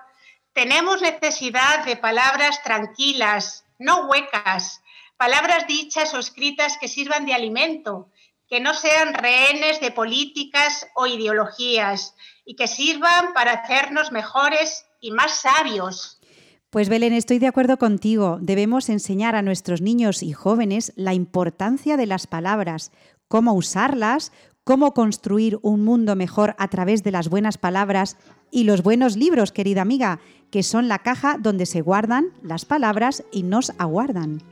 [0.53, 4.83] tenemos necesidad de palabras tranquilas, no huecas,
[5.17, 8.09] palabras dichas o escritas que sirvan de alimento,
[8.53, 15.11] que no sean rehenes de políticas o ideologías y que sirvan para hacernos mejores y
[15.11, 16.21] más sabios.
[16.69, 18.37] Pues Belén, estoy de acuerdo contigo.
[18.43, 22.93] Debemos enseñar a nuestros niños y jóvenes la importancia de las palabras,
[23.27, 24.33] cómo usarlas,
[24.65, 28.19] cómo construir un mundo mejor a través de las buenas palabras
[28.51, 33.25] y los buenos libros, querida amiga, que son la caja donde se guardan las palabras
[33.33, 34.43] y nos aguardan.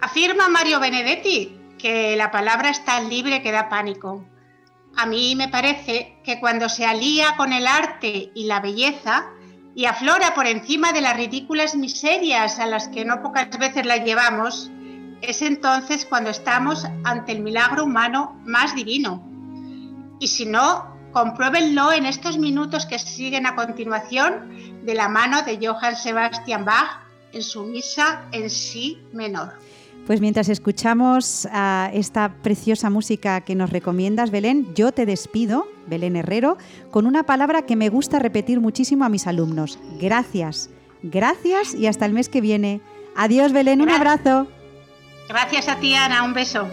[0.00, 4.24] Afirma Mario Benedetti que la palabra es tan libre que da pánico.
[4.96, 9.26] A mí me parece que cuando se alía con el arte y la belleza,
[9.74, 13.98] y aflora por encima de las ridículas miserias a las que no pocas veces la
[13.98, 14.70] llevamos,
[15.20, 19.22] es entonces cuando estamos ante el milagro humano más divino.
[20.18, 25.58] Y si no, compruébenlo en estos minutos que siguen a continuación de la mano de
[25.60, 29.58] Johann Sebastian Bach en su misa en sí menor.
[30.06, 36.14] Pues mientras escuchamos a esta preciosa música que nos recomiendas, Belén, yo te despido, Belén
[36.14, 36.58] Herrero,
[36.92, 39.80] con una palabra que me gusta repetir muchísimo a mis alumnos.
[40.00, 40.70] Gracias.
[41.02, 42.80] Gracias y hasta el mes que viene.
[43.16, 44.46] Adiós, Belén, un abrazo.
[45.28, 46.68] Gracias a ti, Ana, un beso.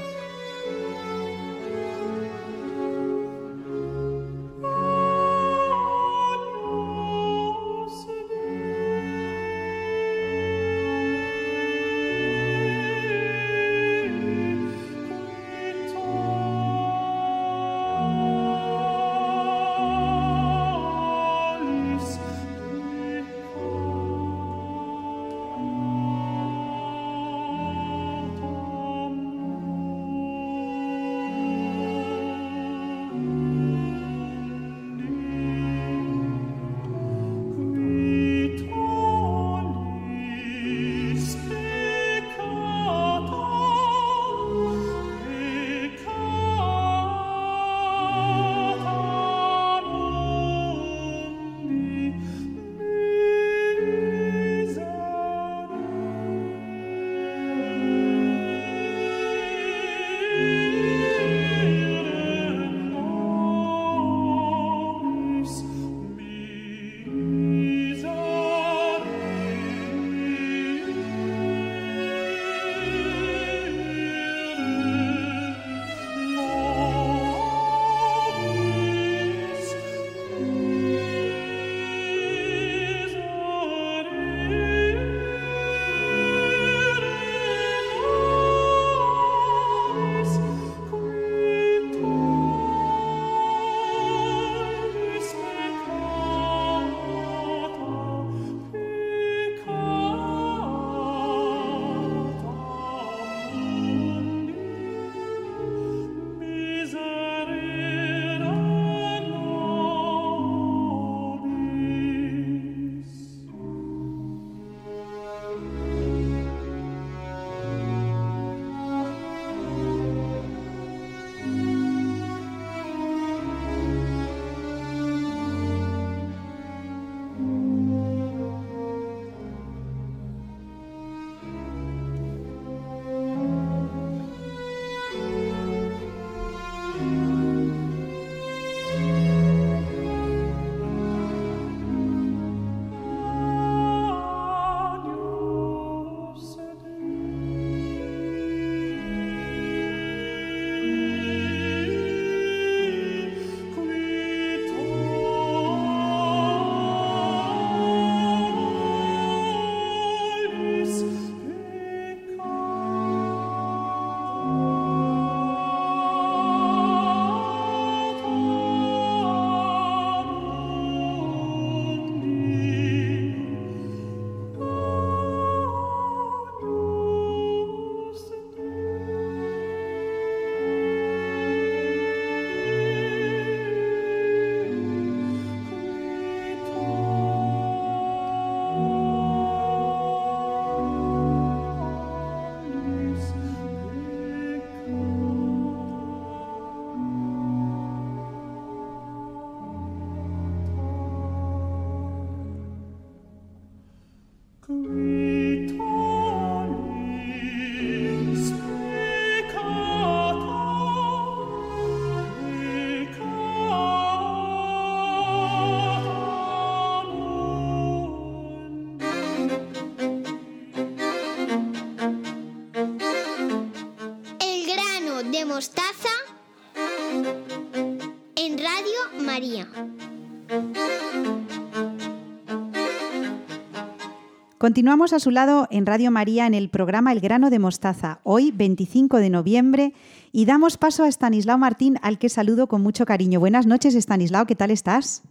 [234.64, 238.54] Continuamos a su lado en Radio María en el programa El grano de mostaza, hoy
[238.56, 239.92] 25 de noviembre,
[240.32, 243.42] y damos paso a Estanislao Martín, al que saludo con mucho cariño.
[243.42, 245.22] Buenas noches, Estanislao, ¿qué tal estás?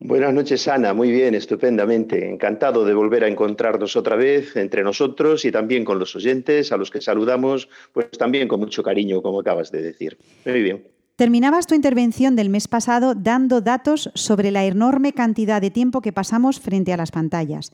[0.00, 0.92] Buenas noches, Ana.
[0.94, 2.28] Muy bien, estupendamente.
[2.28, 6.76] Encantado de volver a encontrarnos otra vez entre nosotros y también con los oyentes, a
[6.76, 10.18] los que saludamos, pues también con mucho cariño, como acabas de decir.
[10.44, 10.88] Muy bien.
[11.14, 16.12] Terminabas tu intervención del mes pasado dando datos sobre la enorme cantidad de tiempo que
[16.12, 17.70] pasamos frente a las pantallas.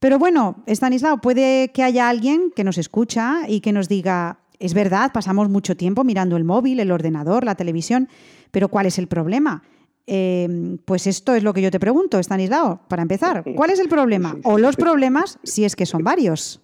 [0.00, 4.74] Pero bueno, Stanislao, puede que haya alguien que nos escucha y que nos diga, es
[4.74, 8.08] verdad, pasamos mucho tiempo mirando el móvil, el ordenador, la televisión,
[8.50, 9.62] pero ¿cuál es el problema?
[10.06, 13.44] Em, pues esto es lo que yo te pregunto, Stanislao, para empezar.
[13.56, 14.36] ¿Cuál es el problema?
[14.44, 16.60] O los problemas, si es que son varios.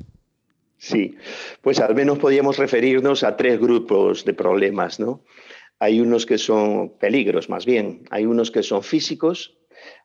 [0.78, 1.16] Sí,
[1.60, 5.22] pues al menos podríamos referirnos a tres grupos de problemas, ¿no?
[5.78, 8.04] Hay unos que son peligros, más bien.
[8.10, 9.58] Hay unos que son físicos,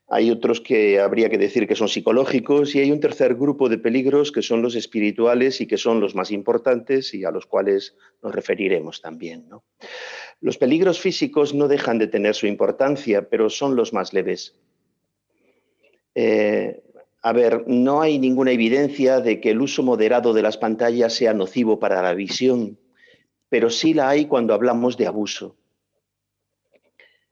[0.09, 3.77] hay otros que habría que decir que son psicológicos y hay un tercer grupo de
[3.77, 7.95] peligros que son los espirituales y que son los más importantes y a los cuales
[8.23, 9.45] nos referiremos también.
[10.41, 14.55] Los peligros físicos no dejan de tener su importancia, pero son los más leves.
[16.15, 16.81] Eh,
[17.21, 21.35] a ver, no hay ninguna evidencia de que el uso moderado de las pantallas sea
[21.35, 22.79] nocivo para la visión,
[23.47, 25.55] pero sí la hay cuando hablamos de abuso.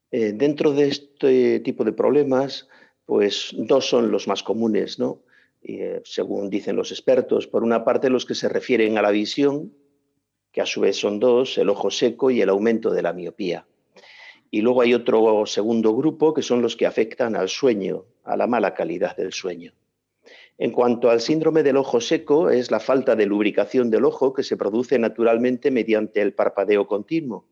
[0.09, 2.69] Eh, dentro de este tipo de problemas,
[3.05, 5.21] pues dos son los más comunes, ¿no?
[5.61, 7.47] Eh, según dicen los expertos.
[7.47, 9.73] Por una parte, los que se refieren a la visión,
[10.51, 13.65] que a su vez son dos, el ojo seco y el aumento de la miopía.
[14.49, 18.47] Y luego hay otro segundo grupo que son los que afectan al sueño, a la
[18.47, 19.73] mala calidad del sueño.
[20.57, 24.43] En cuanto al síndrome del ojo seco, es la falta de lubricación del ojo que
[24.43, 27.45] se produce naturalmente mediante el parpadeo continuo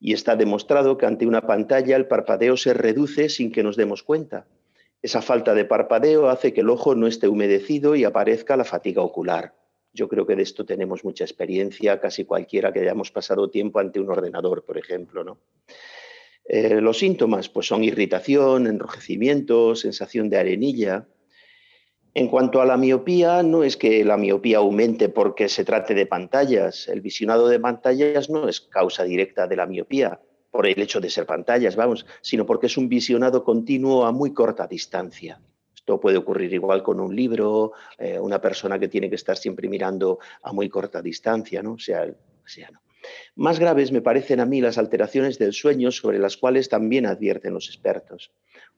[0.00, 4.02] y está demostrado que ante una pantalla el parpadeo se reduce sin que nos demos
[4.02, 4.46] cuenta.
[5.02, 9.02] Esa falta de parpadeo hace que el ojo no esté humedecido y aparezca la fatiga
[9.02, 9.54] ocular.
[9.92, 14.00] Yo creo que de esto tenemos mucha experiencia, casi cualquiera que hayamos pasado tiempo ante
[14.00, 15.22] un ordenador, por ejemplo.
[15.22, 15.38] ¿no?
[16.46, 21.06] Eh, los síntomas pues, son irritación, enrojecimiento, sensación de arenilla,
[22.14, 26.06] en cuanto a la miopía, no es que la miopía aumente porque se trate de
[26.06, 26.86] pantallas.
[26.86, 30.20] El visionado de pantallas no es causa directa de la miopía
[30.52, 34.32] por el hecho de ser pantallas, vamos, sino porque es un visionado continuo a muy
[34.32, 35.40] corta distancia.
[35.74, 39.68] Esto puede ocurrir igual con un libro, eh, una persona que tiene que estar siempre
[39.68, 41.76] mirando a muy corta distancia, ¿no?
[41.78, 42.06] sea,
[42.46, 42.80] sea ¿no?
[43.36, 47.52] Más graves me parecen a mí las alteraciones del sueño sobre las cuales también advierten
[47.52, 48.30] los expertos.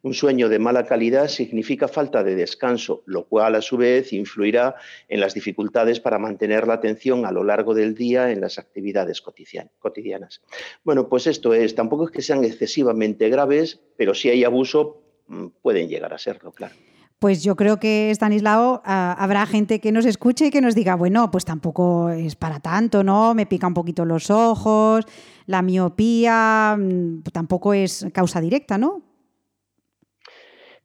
[0.02, 4.76] Un sueño de mala calidad significa falta de descanso, lo cual a su vez influirá
[5.08, 9.20] en las dificultades para mantener la atención a lo largo del día en las actividades
[9.20, 10.42] cotidianas.
[10.84, 15.46] Bueno, pues esto es, tampoco es que sean excesivamente graves, pero si hay abuso mm,
[15.62, 16.74] pueden llegar a serlo, claro.
[17.18, 20.96] Pues yo creo que, Stanislao, ah, habrá gente que nos escuche y que nos diga,
[20.96, 23.34] bueno, pues tampoco es para tanto, ¿no?
[23.34, 25.06] Me pica un poquito los ojos,
[25.46, 29.02] la miopía mm, tampoco es causa directa, ¿no?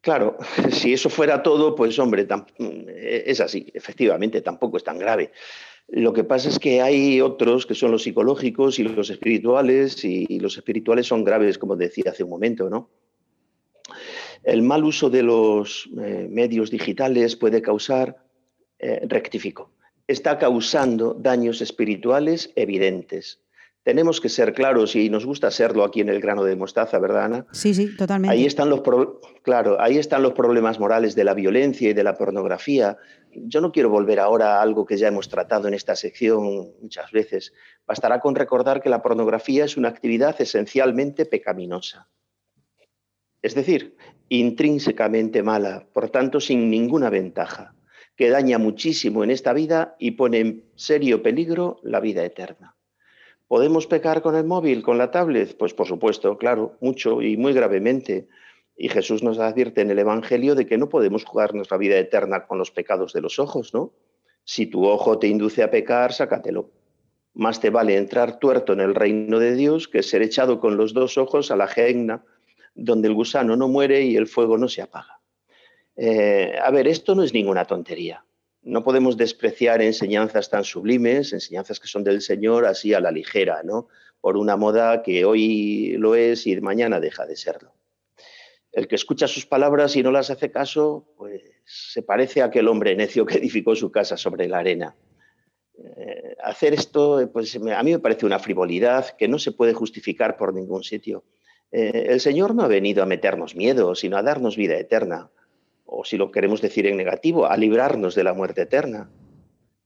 [0.02, 0.38] Claro,
[0.72, 2.28] si eso fuera todo, pues hombre,
[2.98, 5.32] es así, efectivamente, tampoco es tan grave.
[5.88, 10.40] Lo que pasa es que hay otros que son los psicológicos y los espirituales, y
[10.40, 12.90] los espirituales son graves, como decía hace un momento, ¿no?
[14.44, 18.24] El mal uso de los eh, medios digitales puede causar,
[18.80, 19.72] eh, rectifico,
[20.08, 23.41] está causando daños espirituales evidentes
[23.84, 27.26] tenemos que ser claros y nos gusta serlo aquí en el grano de mostaza, ¿verdad,
[27.26, 27.46] Ana?
[27.52, 28.36] Sí, sí, totalmente.
[28.36, 28.82] Ahí están los
[29.42, 32.98] claro, ahí están los problemas morales de la violencia y de la pornografía.
[33.34, 37.12] Yo no quiero volver ahora a algo que ya hemos tratado en esta sección muchas
[37.12, 37.54] veces.
[37.88, 42.08] Bastará con recordar que la pornografía es una actividad esencialmente pecaminosa.
[43.42, 43.96] Es decir,
[44.30, 47.74] intrínsecamente mala, por tanto sin ninguna ventaja,
[48.16, 52.76] que daña muchísimo en esta vida y pone en serio peligro la vida eterna.
[53.52, 55.58] ¿Podemos pecar con el móvil, con la tablet?
[55.58, 58.30] Pues por supuesto, claro, mucho y muy gravemente.
[58.78, 62.48] Y Jesús nos advierte en el Evangelio de que no podemos jugar nuestra vida eterna
[62.48, 63.92] con los pecados de los ojos, ¿no?
[64.46, 66.70] Si tu ojo te induce a pecar, sácatelo.
[67.34, 70.94] Más te vale entrar tuerto en el reino de Dios que ser echado con los
[70.94, 72.24] dos ojos a la gehenna,
[72.74, 75.20] donde el gusano no muere y el fuego no se apaga.
[75.98, 78.24] Eh, a ver, esto no es ninguna tontería.
[78.64, 83.62] No podemos despreciar enseñanzas tan sublimes, enseñanzas que son del Señor así a la ligera,
[83.64, 83.88] ¿no?
[84.20, 87.74] Por una moda que hoy lo es y mañana deja de serlo.
[88.72, 92.68] El que escucha sus palabras y no las hace caso, pues se parece a aquel
[92.68, 94.96] hombre necio que edificó su casa sobre la arena.
[95.78, 100.38] Eh, hacer esto, pues a mí me parece una frivolidad que no se puede justificar
[100.38, 101.24] por ningún sitio.
[101.72, 105.32] Eh, el Señor no ha venido a meternos miedo, sino a darnos vida eterna,
[105.94, 109.10] o si lo queremos decir en negativo, a librarnos de la muerte eterna.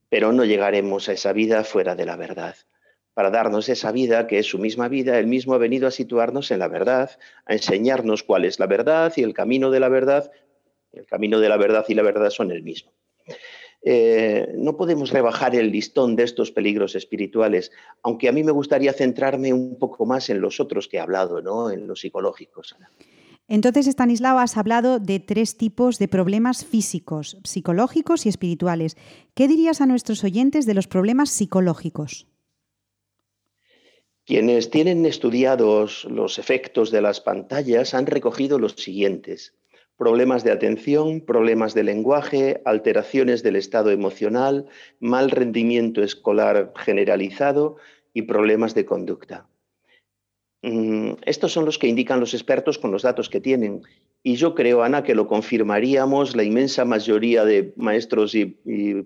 [0.07, 2.55] Pero no llegaremos a esa vida fuera de la verdad.
[3.15, 6.51] Para darnos esa vida, que es su misma vida, Él mismo ha venido a situarnos
[6.51, 7.09] en la verdad,
[7.45, 10.31] a enseñarnos cuál es la verdad y el camino de la verdad.
[10.93, 12.91] El camino de la verdad y la verdad son el mismo.
[13.81, 17.71] Eh, no podemos rebajar el listón de estos peligros espirituales,
[18.03, 21.41] aunque a mí me gustaría centrarme un poco más en los otros que he hablado,
[21.41, 21.71] ¿no?
[21.71, 22.75] en los psicológicos.
[23.47, 28.97] Entonces, Stanislao, has hablado de tres tipos de problemas físicos, psicológicos y espirituales.
[29.35, 32.27] ¿Qué dirías a nuestros oyentes de los problemas psicológicos?
[34.25, 39.53] Quienes tienen estudiados los efectos de las pantallas han recogido los siguientes
[39.97, 44.67] problemas de atención, problemas de lenguaje, alteraciones del estado emocional,
[44.99, 47.77] mal rendimiento escolar generalizado
[48.13, 49.47] y problemas de conducta.
[50.65, 53.83] Mm, estos son los que indican los expertos con los datos que tienen.
[54.23, 58.55] Y yo creo, Ana, que lo confirmaríamos la inmensa mayoría de maestros y,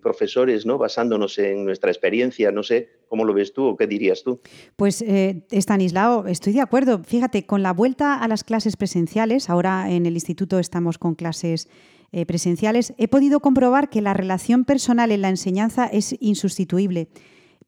[0.02, 0.78] profesores, ¿no?
[0.78, 2.54] basándonos en nuestra experiencia.
[2.54, 4.40] No sé cómo lo ves tú o qué dirías tú.
[4.78, 7.04] Pues, eh, Estanislao, estoy de acuerdo.
[7.04, 11.68] Fíjate, con la vuelta a las clases presenciales, ahora en el instituto estamos con clases
[12.14, 17.10] eh, presenciales, he podido comprobar que la relación personal en la enseñanza es insustituible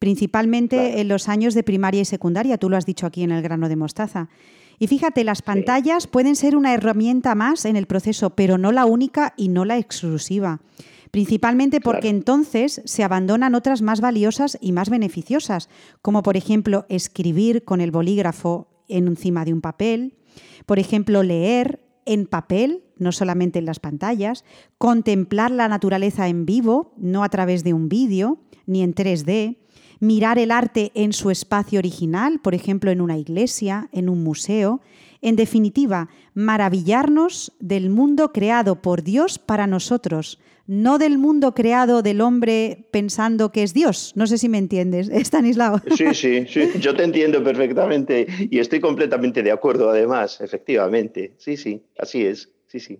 [0.02, 3.40] principalmente en los años de primaria y secundaria, tú lo has dicho aquí en el
[3.40, 4.28] grano de mostaza.
[4.80, 8.84] Y fíjate, las pantallas pueden ser una herramienta más en el proceso, pero no la
[8.84, 10.60] única y no la exclusiva.
[11.12, 15.68] Principalmente porque entonces se abandonan otras más valiosas y más beneficiosas,
[16.02, 20.16] como por ejemplo escribir con el bolígrafo encima de un papel,
[20.66, 24.44] por ejemplo leer en papel, no solamente en las pantallas,
[24.78, 29.61] contemplar la naturaleza en vivo, no a través de un vídeo, ni en 3D,
[30.02, 34.80] mirar el arte en su espacio original, por ejemplo, en una iglesia, en un museo.
[35.20, 42.20] En definitiva, maravillarnos del mundo creado por Dios para nosotros, no del mundo creado del
[42.20, 44.12] hombre pensando que es Dios.
[44.16, 45.80] No sé si me entiendes, Stanislao.
[45.96, 51.34] Sí, sí, sí, yo te entiendo perfectamente y estoy completamente de acuerdo además, efectivamente.
[51.38, 52.98] Sí, sí, así es, sí, sí.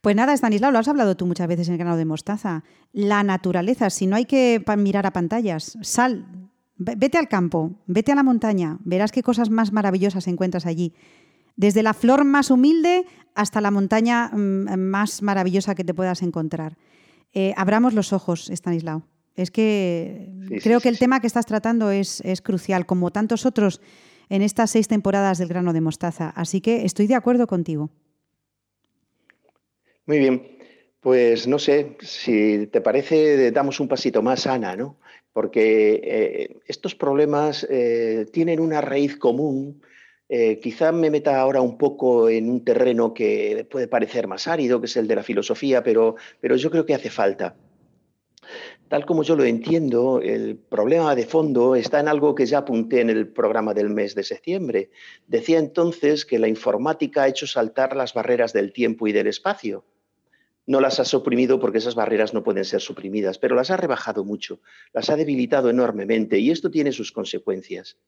[0.00, 2.64] Pues nada, Stanislao, lo has hablado tú muchas veces en el canal de Mostaza.
[2.92, 6.26] La naturaleza, si no hay que mirar a pantallas, sal,
[6.76, 10.92] vete al campo, vete a la montaña, verás qué cosas más maravillosas encuentras allí.
[11.56, 16.76] Desde la flor más humilde hasta la montaña mm, más maravillosa que te puedas encontrar.
[17.32, 19.02] Eh, abramos los ojos, Stanislao.
[19.34, 20.32] Es que
[20.62, 23.80] creo que el tema que estás tratando es, es crucial, como tantos otros
[24.28, 26.30] en estas seis temporadas del grano de mostaza.
[26.30, 27.90] Así que estoy de acuerdo contigo.
[30.06, 30.58] Muy bien,
[31.00, 34.98] pues no sé, si te parece, damos un pasito más, Ana, ¿no?
[35.32, 39.82] Porque eh, estos problemas eh, tienen una raíz común.
[40.28, 44.78] Eh, quizá me meta ahora un poco en un terreno que puede parecer más árido,
[44.78, 47.56] que es el de la filosofía, pero, pero yo creo que hace falta.
[48.88, 53.00] Tal como yo lo entiendo, el problema de fondo está en algo que ya apunté
[53.00, 54.90] en el programa del mes de septiembre.
[55.26, 59.84] Decía entonces que la informática ha hecho saltar las barreras del tiempo y del espacio
[60.66, 64.24] no las ha suprimido porque esas barreras no pueden ser suprimidas, pero las ha rebajado
[64.24, 64.60] mucho,
[64.92, 67.98] las ha debilitado enormemente y esto tiene sus consecuencias.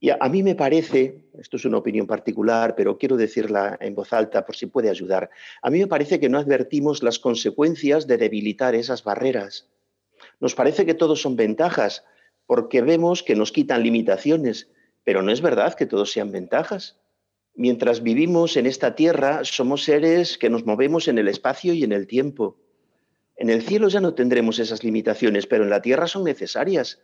[0.00, 4.12] Y a, mí me parece, esto es una opinión particular, pero quiero decirla en voz
[4.12, 5.28] alta por si puede ayudar,
[5.60, 9.68] a mí me parece que no advertimos las consecuencias de debilitar esas barreras.
[10.38, 12.04] Nos parece que todos son ventajas
[12.46, 14.70] porque vemos que nos quitan limitaciones,
[15.02, 16.96] pero no es verdad que todos sean ventajas.
[17.54, 21.92] Mientras vivimos en esta tierra, somos seres que nos movemos en el espacio y en
[21.92, 22.58] el tiempo.
[23.36, 27.00] En el cielo ya no tendremos esas limitaciones, pero en la tierra son necesarias.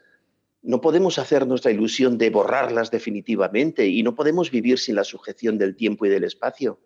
[0.63, 5.59] No podemos hacernos la ilusión de borrarlas definitivamente y no podemos vivir sin la sujeción
[5.59, 6.81] del tiempo y del espacio.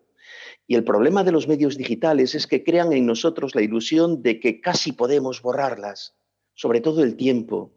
[0.66, 4.40] Y el problema de los medios digitales es que crean en nosotros la ilusión de
[4.40, 6.14] que casi podemos borrarlas,
[6.54, 7.72] sobre todo el tiempo.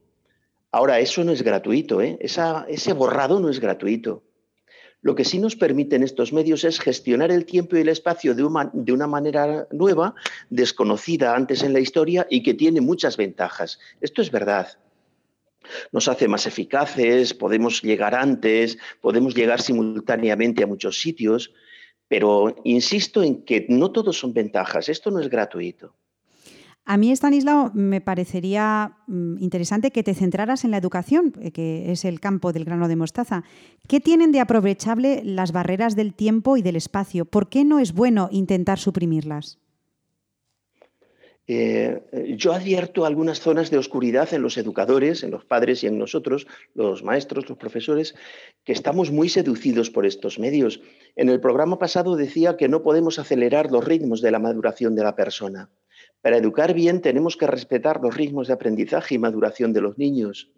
[0.71, 2.17] Ahora, eso no es gratuito, ¿eh?
[2.19, 4.23] ese borrado no es gratuito.
[5.01, 8.43] Lo que sí nos permiten estos medios es gestionar el tiempo y el espacio de
[8.43, 10.13] una, manera nueva,
[10.49, 13.79] desconocida antes en la historia y que tiene muchas ventajas.
[13.99, 14.77] Esto es verdad
[15.91, 21.53] nos hace más eficaces, podemos llegar antes, podemos llegar simultáneamente a muchos sitios,
[22.07, 25.95] Pero insisto en que no todos son ventajas, esto no es gratuito.
[26.91, 31.89] A mí, Stanislao, me parecería mm, interesante que te centraras en la educación, eh, que
[31.89, 33.45] es el campo del grano de mostaza.
[33.87, 37.23] ¿Qué tienen de aprovechable las barreras del tiempo y del espacio?
[37.23, 39.57] ¿Por qué no es bueno intentar suprimirlas?
[41.47, 45.97] Eh, yo advierto algunas zonas de oscuridad en los educadores, en los padres y en
[45.97, 48.15] nosotros, los maestros, los profesores,
[48.65, 50.81] que estamos muy seducidos por estos medios.
[51.15, 55.03] En el programa pasado decía que no podemos acelerar los ritmos de la maduración de
[55.03, 55.69] la persona.
[56.21, 60.51] Para educar bien tenemos que respetar los ritmos de aprendizaje y maduración de los niños.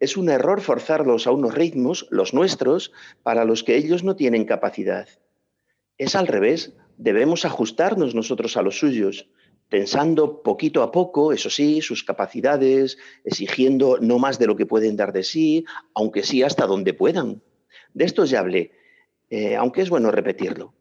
[0.00, 2.92] Es un error forzarlos a unos ritmos, los nuestros,
[3.22, 5.08] para los que ellos no tienen capacidad.
[5.98, 9.28] Es al revés, debemos ajustarnos nosotros a los suyos,
[9.68, 14.96] pensando poquito a poco, eso sí, sus capacidades, exigiendo no más de lo que pueden
[14.96, 15.64] dar de sí,
[15.94, 17.42] aunque sí hasta donde puedan.
[17.92, 18.72] De esto ya hablé,
[19.30, 20.74] eh, aunque es bueno repetirlo.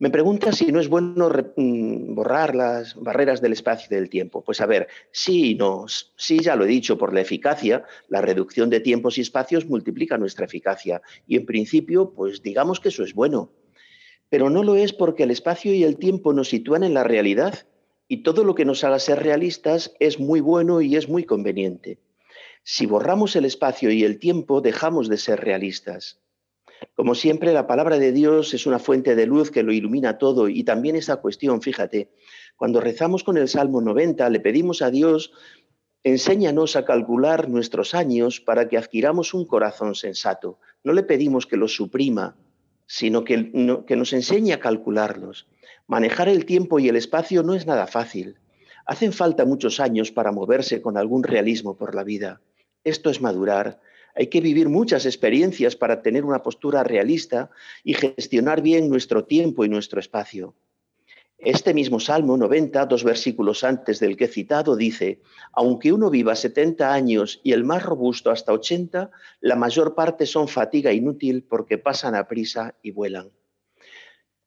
[0.00, 4.42] Me pregunta si no es bueno mm, borrar las barreras del espacio y del tiempo.
[4.42, 5.86] Pues a ver, sí y no.
[5.88, 10.18] Sí, ya lo he dicho, por la eficacia, la reducción de tiempos y espacios multiplica
[10.18, 11.00] nuestra eficacia.
[11.28, 13.52] Y en principio, pues digamos que eso es bueno.
[14.28, 17.66] Pero no lo es porque el espacio y el tiempo nos sitúan en la realidad
[18.08, 22.00] y todo lo que nos haga ser realistas es muy bueno y es muy conveniente.
[22.64, 26.18] Si borramos el espacio y el tiempo, dejamos de ser realistas.
[26.94, 30.48] Como siempre, la palabra de Dios es una fuente de luz que lo ilumina todo
[30.48, 32.10] y también esa cuestión, fíjate,
[32.56, 35.32] cuando rezamos con el Salmo 90, le pedimos a Dios,
[36.02, 40.58] enséñanos a calcular nuestros años para que adquiramos un corazón sensato.
[40.82, 42.36] No le pedimos que los suprima,
[42.86, 45.48] sino que, que nos enseñe a calcularlos.
[45.86, 48.38] Manejar el tiempo y el espacio no es nada fácil.
[48.86, 52.40] Hacen falta muchos años para moverse con algún realismo por la vida.
[52.84, 53.80] Esto es madurar,
[54.14, 57.50] hay que vivir muchas experiencias para tener una postura realista
[57.82, 60.54] y gestionar bien nuestro tiempo y nuestro espacio.
[61.38, 65.20] Este mismo Salmo 90, dos versículos antes del que he citado, dice,
[65.52, 69.10] aunque uno viva 70 años y el más robusto hasta 80,
[69.40, 73.30] la mayor parte son fatiga inútil porque pasan a prisa y vuelan.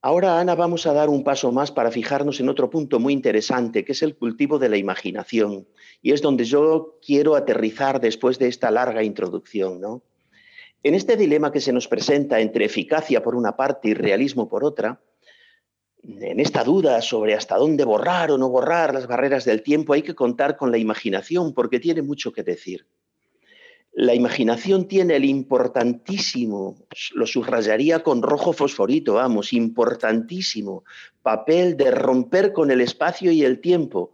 [0.01, 3.83] Ahora, Ana, vamos a dar un paso más para fijarnos en otro punto muy interesante,
[3.83, 5.67] que es el cultivo de la imaginación.
[6.01, 10.01] Y es donde yo quiero aterrizar después de esta larga introducción.
[10.83, 14.63] En este dilema que se nos presenta entre eficacia por una parte y realismo por
[14.63, 15.01] otra,
[16.03, 20.03] en esta duda sobre hasta dónde borrar o no borrar las barreras del tiempo, hay
[20.03, 22.85] que contar con la imaginación porque tiene mucho que decir.
[23.99, 26.75] La imaginación tiene el importantísimo,
[27.15, 30.83] lo subrayaría con rojo fosforito, vamos, importantísimo
[31.23, 34.11] papel de romper con el espacio y el tiempo,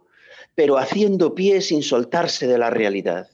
[0.54, 3.28] pero haciendo pie sin soltarse de la realidad.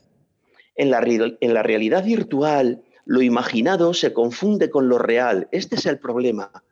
[0.75, 5.47] En la, realidad virtual, lo imaginado se confunde con lo real.
[5.53, 6.65] Este es el problema.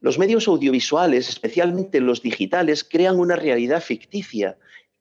[0.00, 4.56] Los medios audiovisuales, especialmente los digitales, crean una realidad ficticia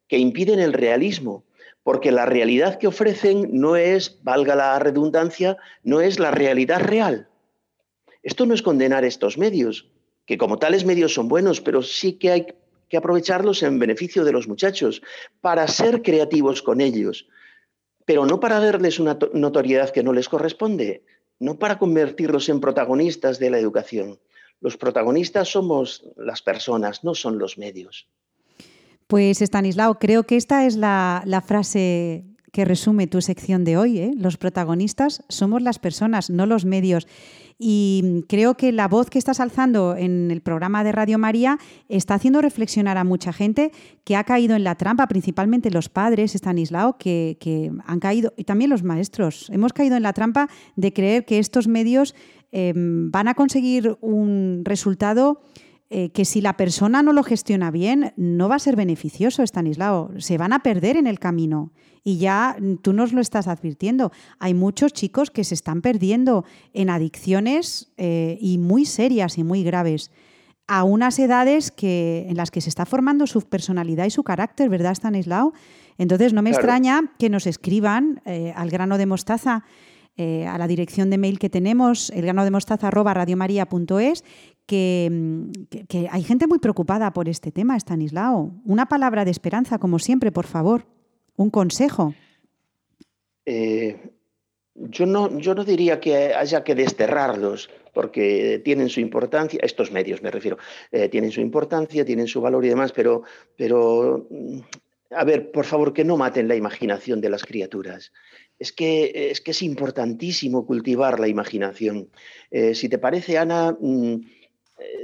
[0.09, 1.45] que impiden el realismo
[1.87, 7.29] porque la realidad que ofrecen no es, valga la redundancia, no es la realidad real.
[8.23, 9.87] Esto no es condenar estos medios,
[10.25, 12.47] que como tales medios son buenos, pero sí que hay
[12.89, 15.01] que aprovecharlos en beneficio de los muchachos,
[15.39, 17.29] para ser creativos con ellos,
[18.03, 21.05] pero no para darles una notoriedad que no les corresponde,
[21.39, 24.19] no para convertirlos en protagonistas de la educación.
[24.59, 28.09] Los protagonistas somos las personas, no son los medios.
[29.07, 33.99] Pues Stanislao, creo que esta es la, frase que resume tu sección de hoy.
[33.99, 34.11] ¿eh?
[34.17, 37.07] Los protagonistas somos las personas, no los medios.
[37.57, 42.15] Y creo que la voz que estás alzando en el programa de Radio María está
[42.15, 43.71] haciendo reflexionar a mucha gente
[44.03, 48.43] que ha caído en la trampa, principalmente los padres, Stanislao, que, que han caído, y
[48.43, 49.49] también los maestros.
[49.51, 52.13] Hemos caído en la trampa de creer que estos medios
[52.51, 55.41] em, van a conseguir un resultado
[55.89, 60.11] eh, que si la persona no lo gestiona bien, no va a ser beneficioso, Stanislao.
[60.17, 61.71] Se van a perder en el camino.
[62.03, 64.11] Y ya tú nos lo estás advirtiendo.
[64.37, 69.63] Hay muchos chicos que se están perdiendo en adicciones eh, y muy serias y muy
[69.63, 70.11] graves
[70.67, 74.67] a unas edades que, en las que se está formando su personalidad y su carácter,
[74.67, 75.53] ¿verdad, Stanislao?
[75.97, 79.63] Entonces, no me extraña que nos escriban eh, al grano de mostaza
[80.19, 84.23] a la dirección de mail que tenemos, elgranodemostaza.radiomaria.es,
[84.69, 85.51] Mm,
[85.87, 88.53] que, hay gente muy preocupada por este tema, Stanislao.
[88.65, 90.85] Una palabra de esperanza, como siempre, por favor.
[91.35, 92.13] Un consejo.
[93.45, 93.97] Eh,
[94.75, 100.21] yo, no, yo no diría que haya que desterrarlos, porque tienen su importancia, estos medios
[100.21, 100.57] me refiero,
[100.91, 103.23] eh, tienen su importancia, tienen su valor y demás, pero,
[103.55, 104.59] pero, mm,
[105.11, 108.11] a ver, por favor, que no maten la imaginación de las criaturas.
[108.59, 112.09] Es que es, importantísimo cultivar la imaginación.
[112.51, 114.17] Eh, si te parece, Ana, mm,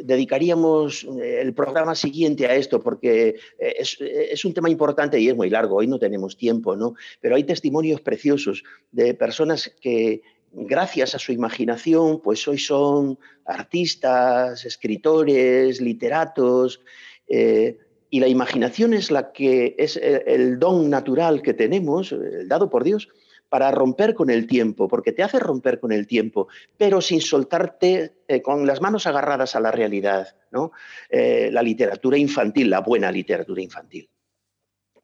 [0.03, 5.49] dedicaríamos el programa siguiente a esto porque es, es, un tema importante y es muy
[5.49, 6.93] largo, hoy no tenemos tiempo, ¿no?
[7.21, 10.21] Pero hay testimonios preciosos de personas que
[10.53, 16.81] gracias a su imaginación, pues hoy son artistas, escritores, literatos,
[17.27, 17.77] eh,
[18.09, 22.83] y la imaginación es la que es el don natural que tenemos, el dado por
[22.83, 23.09] Dios,
[23.53, 28.13] para romper con el tiempo, porque te hace romper con el tiempo, pero sin soltarte
[28.27, 30.35] eh, con las manos agarradas a la realidad.
[30.49, 30.71] ¿no?
[31.07, 34.09] Eh, la literatura infantil, la buena literatura infantil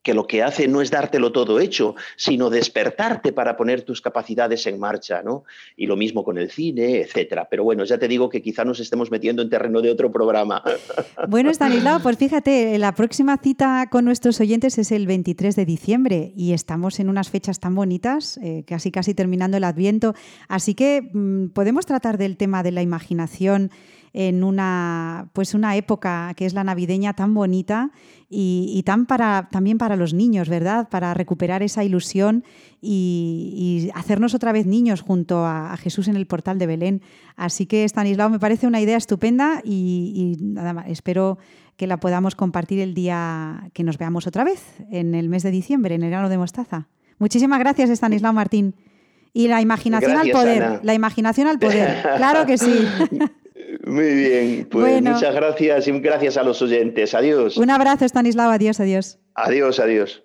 [0.01, 4.65] que lo que hace no es dártelo todo hecho, sino despertarte para poner tus capacidades
[4.67, 5.43] en marcha, ¿no?
[5.75, 7.47] Y lo mismo con el cine, etcétera.
[7.49, 10.63] Pero bueno, ya te digo que quizá nos estemos metiendo en terreno de otro programa.
[11.27, 16.31] Bueno, Stanislao, pues fíjate, la próxima cita con nuestros oyentes es el 23 de diciembre
[16.35, 20.15] y estamos en unas fechas tan bonitas, eh, casi casi terminando el Adviento,
[20.47, 23.69] así que mm, podemos tratar del tema de la imaginación
[24.13, 27.91] en una, pues una época que es la navideña tan bonita
[28.31, 30.87] y, tan para, también para los niños, ¿verdad?
[30.89, 32.43] Para recuperar esa ilusión
[32.81, 37.01] y, hacernos otra vez niños junto a, Jesús en el portal de Belén.
[37.35, 41.39] Así que, Stanislao, me parece una idea estupenda y, nada más, espero
[41.75, 45.51] que la podamos compartir el día que nos veamos otra vez, en el mes de
[45.51, 46.87] diciembre, en el grano de mostaza.
[47.17, 48.75] Muchísimas gracias, Stanislao Martín.
[49.31, 52.85] Y la imaginación al poder, la imaginación al poder, claro que sí.
[53.85, 57.13] Muy bien, pues muchas gracias y gracias a los oyentes.
[57.13, 57.57] Adiós.
[57.57, 58.51] Un abrazo, Stanislao.
[58.51, 59.19] Adiós, adiós.
[59.35, 60.23] Adiós, adiós.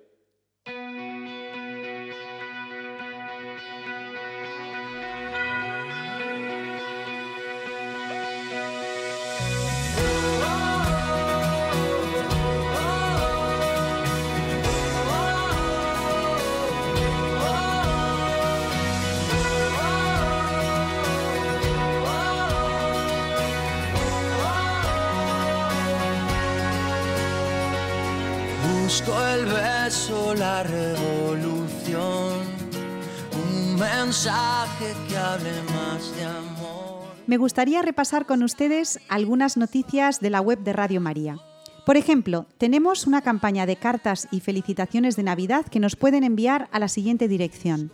[37.35, 41.41] Me gustaría repasar con ustedes algunas noticias de la web de Radio María.
[41.85, 46.68] Por ejemplo, tenemos una campaña de cartas y felicitaciones de Navidad que nos pueden enviar
[46.70, 47.91] a la siguiente dirección.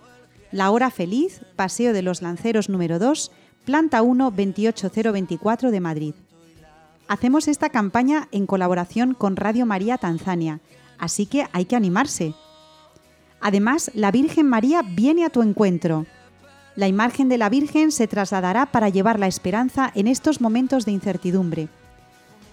[0.52, 3.32] La Hora Feliz, Paseo de los Lanceros número 2,
[3.64, 6.14] Planta 1 28024 de Madrid.
[7.08, 10.60] Hacemos esta campaña en colaboración con Radio María Tanzania,
[10.98, 12.34] así que hay que animarse.
[13.40, 16.04] Además, la Virgen María viene a tu encuentro.
[16.80, 20.92] La imagen de la Virgen se trasladará para llevar la esperanza en estos momentos de
[20.92, 21.68] incertidumbre.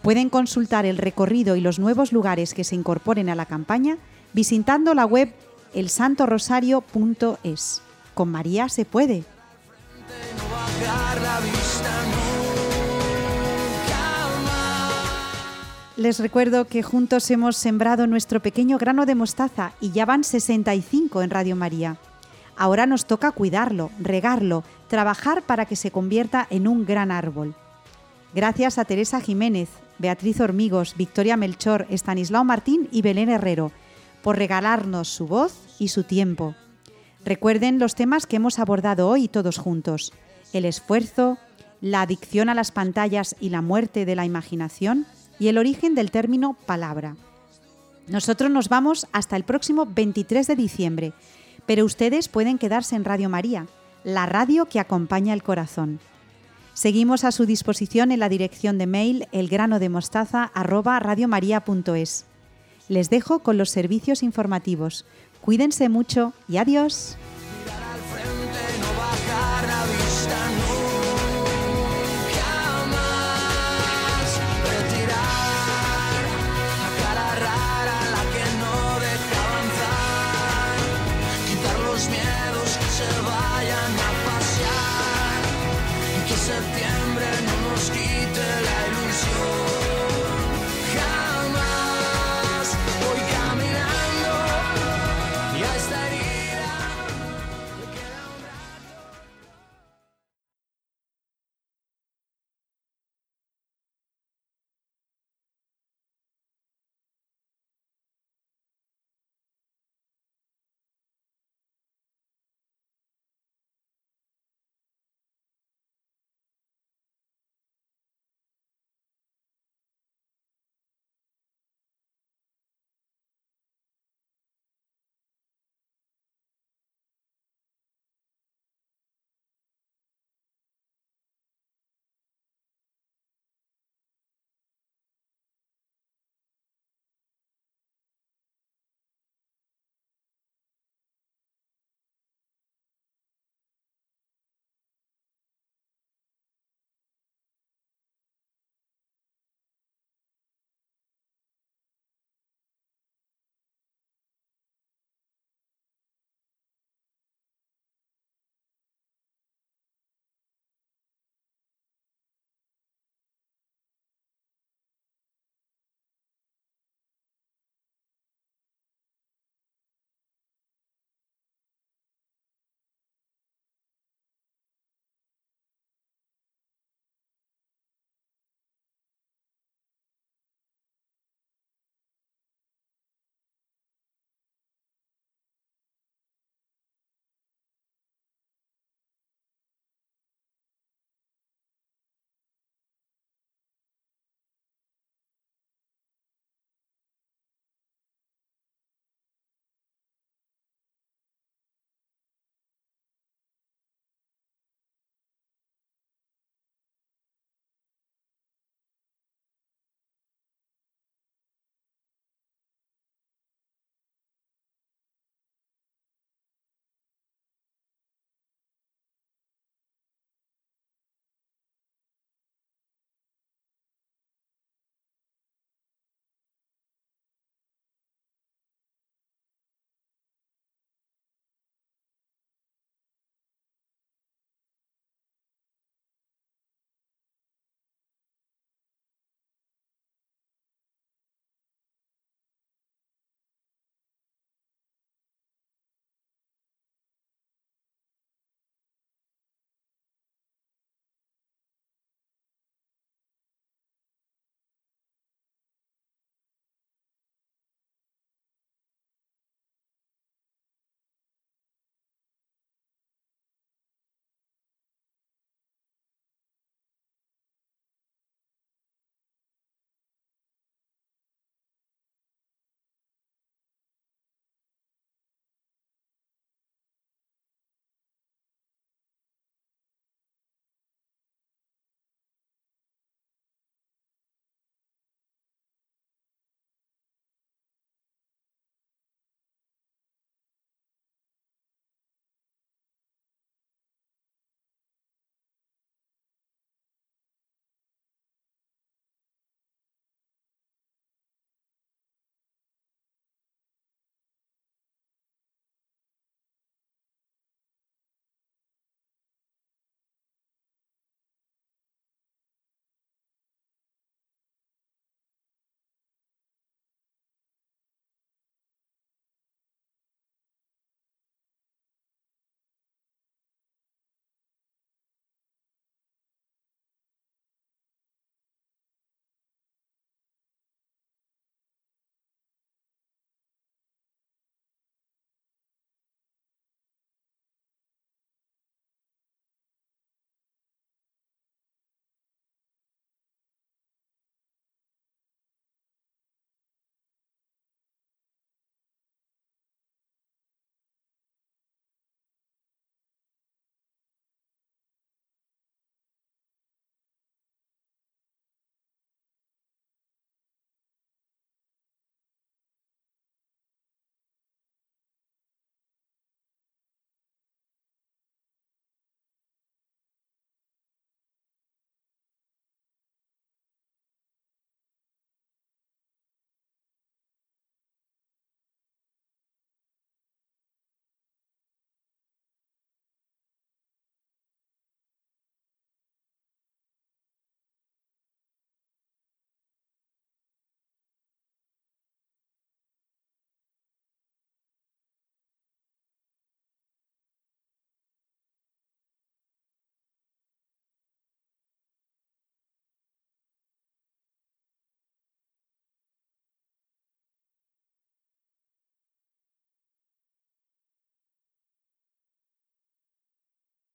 [0.02, 3.98] Pueden consultar el recorrido y los nuevos lugares que se incorporen a la campaña
[4.34, 5.34] visitando la web
[5.74, 7.82] elsantorosario.es.
[8.14, 9.24] Con María se puede.
[15.96, 21.22] Les recuerdo que juntos hemos sembrado nuestro pequeño grano de mostaza y ya van 65
[21.22, 21.96] en Radio María.
[22.58, 27.56] Ahora nos toca cuidarlo, regarlo, trabajar para que se convierta en un gran árbol.
[28.34, 33.72] Gracias a Teresa Jiménez, Beatriz Hormigos, Victoria Melchor, Estanislao Martín y Belén Herrero
[34.22, 36.56] por regalarnos su voz y su tiempo.
[37.24, 40.12] Recuerden los temas que hemos abordado hoy todos juntos.
[40.52, 41.38] El esfuerzo,
[41.82, 45.06] la adicción a las pantallas y la muerte de la imaginación
[45.40, 47.16] y el origen del término palabra.
[48.08, 51.14] Nosotros nos vamos hasta el próximo 23 de diciembre
[51.68, 53.68] pero ustedes pueden quedarse en Radio María,
[54.04, 56.00] la radio que acompaña el corazón.
[56.74, 62.26] Seguimos a su disposición en la dirección de mail elgranodemostaza@radiomaria.es.
[62.88, 65.06] Les dejo con los servicios informativos.
[65.42, 67.18] Cuídense mucho y adiós.